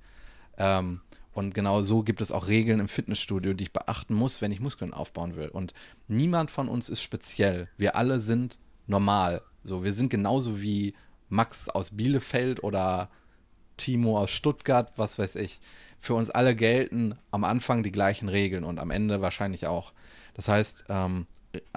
[0.57, 1.01] Ähm,
[1.33, 4.61] Und genau so gibt es auch Regeln im Fitnessstudio, die ich beachten muss, wenn ich
[4.61, 5.49] Muskeln aufbauen will.
[5.49, 5.73] Und
[6.07, 7.67] niemand von uns ist speziell.
[7.75, 8.57] Wir alle sind
[8.87, 9.41] normal.
[9.61, 10.93] So, wir sind genauso wie
[11.29, 13.09] Max aus Bielefeld oder
[13.77, 15.59] Timo aus Stuttgart, was weiß ich.
[15.99, 19.93] Für uns alle gelten am Anfang die gleichen Regeln und am Ende wahrscheinlich auch.
[20.33, 21.27] Das heißt, ähm,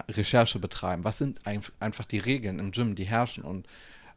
[0.08, 1.04] Recherche betreiben.
[1.04, 3.44] Was sind ein, einfach die Regeln im Gym, die herrschen?
[3.44, 3.66] Und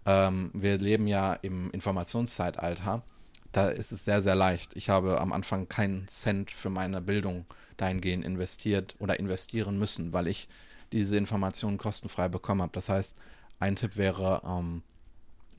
[0.06, 3.04] ähm, wir leben ja im Informationszeitalter
[3.52, 4.76] da ist es sehr, sehr leicht.
[4.76, 7.46] Ich habe am Anfang keinen Cent für meine Bildung
[7.78, 10.48] dahingehend investiert oder investieren müssen, weil ich
[10.92, 12.72] diese Informationen kostenfrei bekommen habe.
[12.74, 13.18] Das heißt,
[13.60, 14.84] ein Tipp wäre, ähm,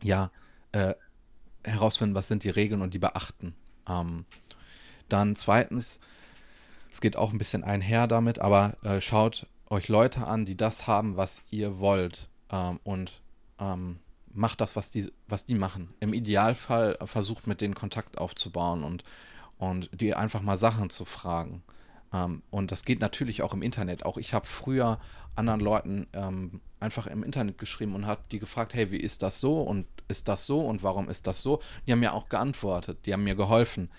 [0.03, 0.31] ja,
[0.73, 0.95] äh,
[1.65, 3.55] herausfinden, was sind die Regeln und die beachten.
[3.89, 4.25] Ähm,
[5.09, 6.01] dann zweitens,
[6.93, 10.87] es geht auch ein bisschen einher damit, aber äh, schaut euch Leute an, die das
[10.87, 13.23] haben, was ihr wollt ähm, und
[13.59, 13.99] ähm,
[14.35, 15.95] macht das, was die, was die machen.
[16.01, 19.05] Im Idealfall versucht mit denen Kontakt aufzubauen und,
[19.59, 21.63] und die einfach mal Sachen zu fragen.
[22.13, 24.05] Ähm, und das geht natürlich auch im Internet.
[24.05, 24.99] Auch ich habe früher
[25.37, 29.41] anderen Leuten ähm, einfach im Internet geschrieben und habe die gefragt, hey, wie ist das
[29.41, 31.61] so und ist das so und warum ist das so?
[31.87, 33.91] Die haben mir auch geantwortet, die haben mir geholfen.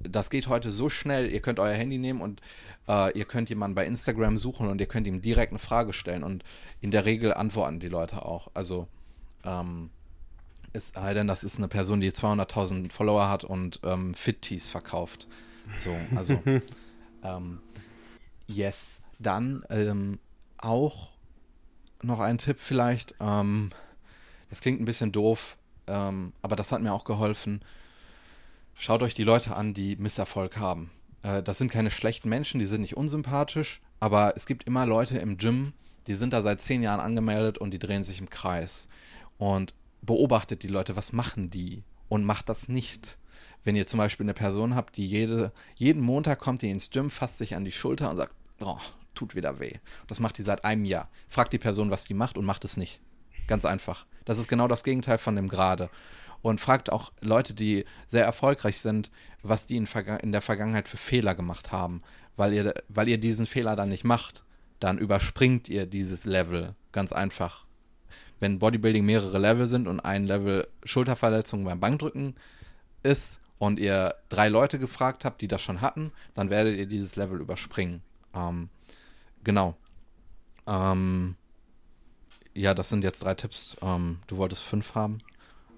[0.00, 2.40] Das geht heute so schnell, ihr könnt euer Handy nehmen und
[2.88, 6.24] äh, ihr könnt jemanden bei Instagram suchen und ihr könnt ihm direkt eine Frage stellen
[6.24, 6.42] und
[6.80, 8.50] in der Regel antworten die Leute auch.
[8.54, 8.88] Also
[9.44, 9.90] ähm,
[10.72, 15.28] es sei denn, das ist eine Person, die 200.000 Follower hat und ähm, Fit-Tees verkauft.
[15.78, 16.40] So, also,
[17.22, 17.60] ähm,
[18.46, 19.00] yes.
[19.18, 20.18] Dann ähm,
[20.58, 21.11] auch
[22.04, 23.14] noch ein Tipp vielleicht.
[23.20, 23.70] Ähm,
[24.50, 27.60] das klingt ein bisschen doof, ähm, aber das hat mir auch geholfen.
[28.74, 30.90] Schaut euch die Leute an, die Misserfolg haben.
[31.22, 35.18] Äh, das sind keine schlechten Menschen, die sind nicht unsympathisch, aber es gibt immer Leute
[35.18, 35.72] im Gym,
[36.06, 38.88] die sind da seit zehn Jahren angemeldet und die drehen sich im Kreis
[39.38, 43.18] und beobachtet die Leute, was machen die und macht das nicht.
[43.64, 47.10] Wenn ihr zum Beispiel eine Person habt, die jede, jeden Montag kommt die ins Gym,
[47.10, 48.78] fasst sich an die Schulter und sagt, oh,
[49.14, 49.74] tut wieder weh.
[50.06, 51.08] Das macht die seit einem Jahr.
[51.28, 53.00] Fragt die Person, was die macht und macht es nicht.
[53.46, 54.06] Ganz einfach.
[54.24, 55.90] Das ist genau das Gegenteil von dem Gerade.
[56.42, 59.10] Und fragt auch Leute, die sehr erfolgreich sind,
[59.42, 59.86] was die in,
[60.22, 62.02] in der Vergangenheit für Fehler gemacht haben.
[62.36, 64.44] Weil ihr, weil ihr diesen Fehler dann nicht macht,
[64.80, 66.74] dann überspringt ihr dieses Level.
[66.90, 67.66] Ganz einfach
[68.42, 72.34] wenn Bodybuilding mehrere Level sind und ein Level Schulterverletzung beim Bankdrücken
[73.04, 77.14] ist und ihr drei Leute gefragt habt, die das schon hatten, dann werdet ihr dieses
[77.14, 78.02] Level überspringen.
[78.34, 78.68] Ähm,
[79.44, 79.76] genau.
[80.66, 81.36] Ähm,
[82.54, 83.76] ja, das sind jetzt drei Tipps.
[83.82, 85.18] Ähm, du wolltest fünf haben.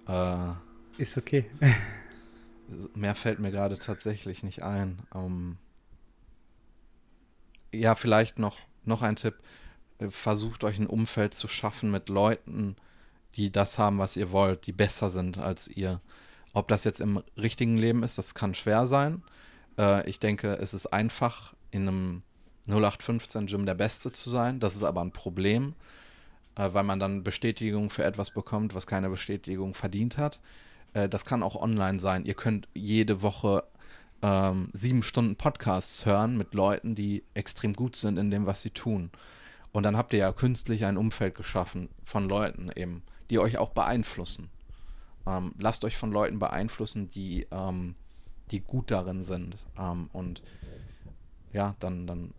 [0.08, 0.52] Äh,
[0.98, 1.50] ist okay.
[2.94, 4.98] mehr fällt mir gerade tatsächlich nicht ein.
[5.14, 5.56] Ähm,
[7.72, 9.34] ja, vielleicht noch, noch ein Tipp
[10.10, 12.76] versucht euch ein Umfeld zu schaffen mit Leuten,
[13.36, 16.00] die das haben, was ihr wollt, die besser sind als ihr.
[16.52, 19.22] Ob das jetzt im richtigen Leben ist, das kann schwer sein.
[19.78, 22.22] Äh, ich denke, es ist einfach, in einem
[22.68, 24.60] 0815-Gym der Beste zu sein.
[24.60, 25.74] Das ist aber ein Problem,
[26.56, 30.40] äh, weil man dann Bestätigung für etwas bekommt, was keine Bestätigung verdient hat.
[30.94, 32.24] Äh, das kann auch online sein.
[32.24, 33.64] Ihr könnt jede Woche
[34.22, 38.70] ähm, sieben Stunden Podcasts hören mit Leuten, die extrem gut sind in dem, was sie
[38.70, 39.10] tun.
[39.72, 43.70] Und dann habt ihr ja künstlich ein Umfeld geschaffen von Leuten eben, die euch auch
[43.70, 44.48] beeinflussen.
[45.26, 47.96] Ähm, lasst euch von Leuten beeinflussen, die, ähm,
[48.50, 49.56] die gut darin sind.
[49.78, 50.42] Ähm, und
[51.52, 52.32] ja, dann, dann,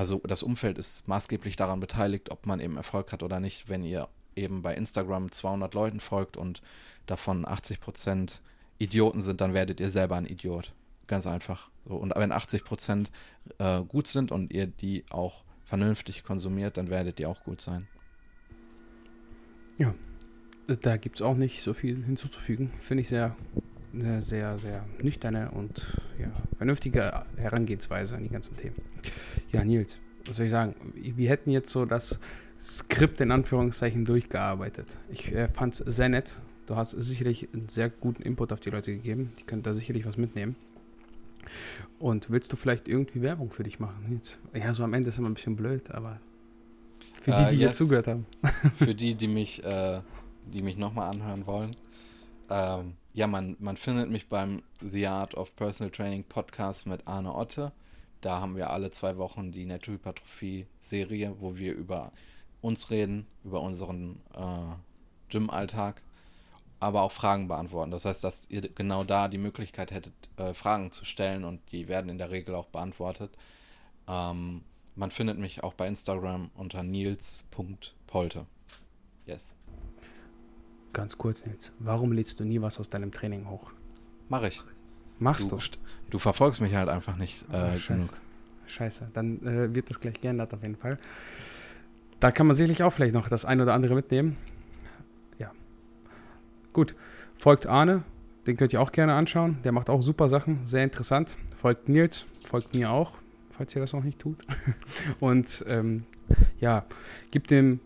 [0.00, 3.68] also das Umfeld ist maßgeblich daran beteiligt, ob man eben Erfolg hat oder nicht.
[3.68, 6.62] Wenn ihr eben bei Instagram 200 Leuten folgt und
[7.04, 8.40] davon 80 Prozent
[8.78, 10.72] Idioten sind, dann werdet ihr selber ein Idiot.
[11.06, 11.68] Ganz einfach.
[11.86, 13.10] So, und wenn 80 Prozent
[13.58, 17.86] äh, gut sind und ihr die auch vernünftig konsumiert, dann werdet ihr auch gut sein.
[19.76, 19.94] Ja,
[20.80, 22.72] da gibt es auch nicht so viel hinzuzufügen.
[22.80, 23.36] Finde ich sehr,
[23.92, 25.84] sehr, sehr, sehr nüchterne und
[26.20, 28.76] ja, vernünftige Herangehensweise an die ganzen Themen.
[29.52, 30.74] Ja, Nils, was soll ich sagen?
[30.94, 32.20] Wir hätten jetzt so das
[32.58, 34.98] Skript in Anführungszeichen durchgearbeitet.
[35.10, 36.40] Ich äh, fand es sehr nett.
[36.66, 39.32] Du hast sicherlich einen sehr guten Input auf die Leute gegeben.
[39.38, 40.56] Die können da sicherlich was mitnehmen.
[41.98, 44.06] Und willst du vielleicht irgendwie Werbung für dich machen?
[44.12, 46.20] Jetzt, ja, so am Ende ist immer ein bisschen blöd, aber
[47.22, 47.60] für die, uh, die yes.
[47.60, 48.26] jetzt zugehört haben.
[48.76, 50.00] für die, die mich, äh,
[50.52, 51.76] die mich nochmal anhören wollen.
[52.50, 57.34] Ähm, ja, man, man findet mich beim The Art of Personal Training Podcast mit Arne
[57.34, 57.72] Otte.
[58.20, 62.12] Da haben wir alle zwei Wochen die Naturhypertrophie-Serie, wo wir über
[62.60, 64.74] uns reden, über unseren äh,
[65.28, 66.02] Gym-Alltag
[66.80, 67.90] aber auch Fragen beantworten.
[67.90, 71.88] Das heißt, dass ihr genau da die Möglichkeit hättet, äh, Fragen zu stellen und die
[71.88, 73.36] werden in der Regel auch beantwortet.
[74.08, 74.64] Ähm,
[74.96, 78.46] man findet mich auch bei Instagram unter nils.polte.
[79.26, 79.54] Yes.
[80.92, 81.72] Ganz kurz, Nils.
[81.78, 83.70] Warum lädst du nie was aus deinem Training hoch?
[84.28, 84.62] Mache ich.
[85.18, 85.62] Machst du, du.
[86.10, 88.08] Du verfolgst mich halt einfach nicht äh, Ah, scheiße.
[88.08, 88.20] genug.
[88.66, 90.98] Scheiße, dann äh, wird das gleich geändert auf jeden Fall.
[92.20, 94.36] Da kann man sicherlich auch vielleicht noch das ein oder andere mitnehmen.
[95.38, 95.50] Ja.
[96.72, 96.94] Gut.
[97.36, 98.02] Folgt Arne,
[98.46, 99.58] den könnt ihr auch gerne anschauen.
[99.64, 101.34] Der macht auch super Sachen, sehr interessant.
[101.56, 103.12] Folgt Nils, folgt mir auch,
[103.50, 104.38] falls ihr das noch nicht tut.
[105.20, 106.04] Und ähm,
[106.60, 106.84] ja,
[107.30, 107.80] gibt dem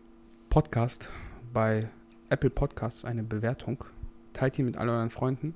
[0.51, 1.09] Podcast
[1.53, 1.89] bei
[2.35, 3.85] Apple Podcasts eine Bewertung.
[4.33, 5.55] Teilt ihn mit all euren Freunden,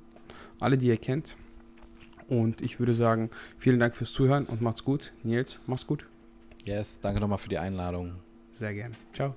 [0.61, 1.37] alle, die ihr kennt.
[2.29, 5.13] Und ich würde sagen, vielen Dank fürs Zuhören und macht's gut.
[5.25, 6.07] Nils, mach's gut.
[6.65, 8.13] Yes, danke nochmal für die Einladung.
[8.53, 8.95] Sehr gerne.
[9.13, 9.35] Ciao.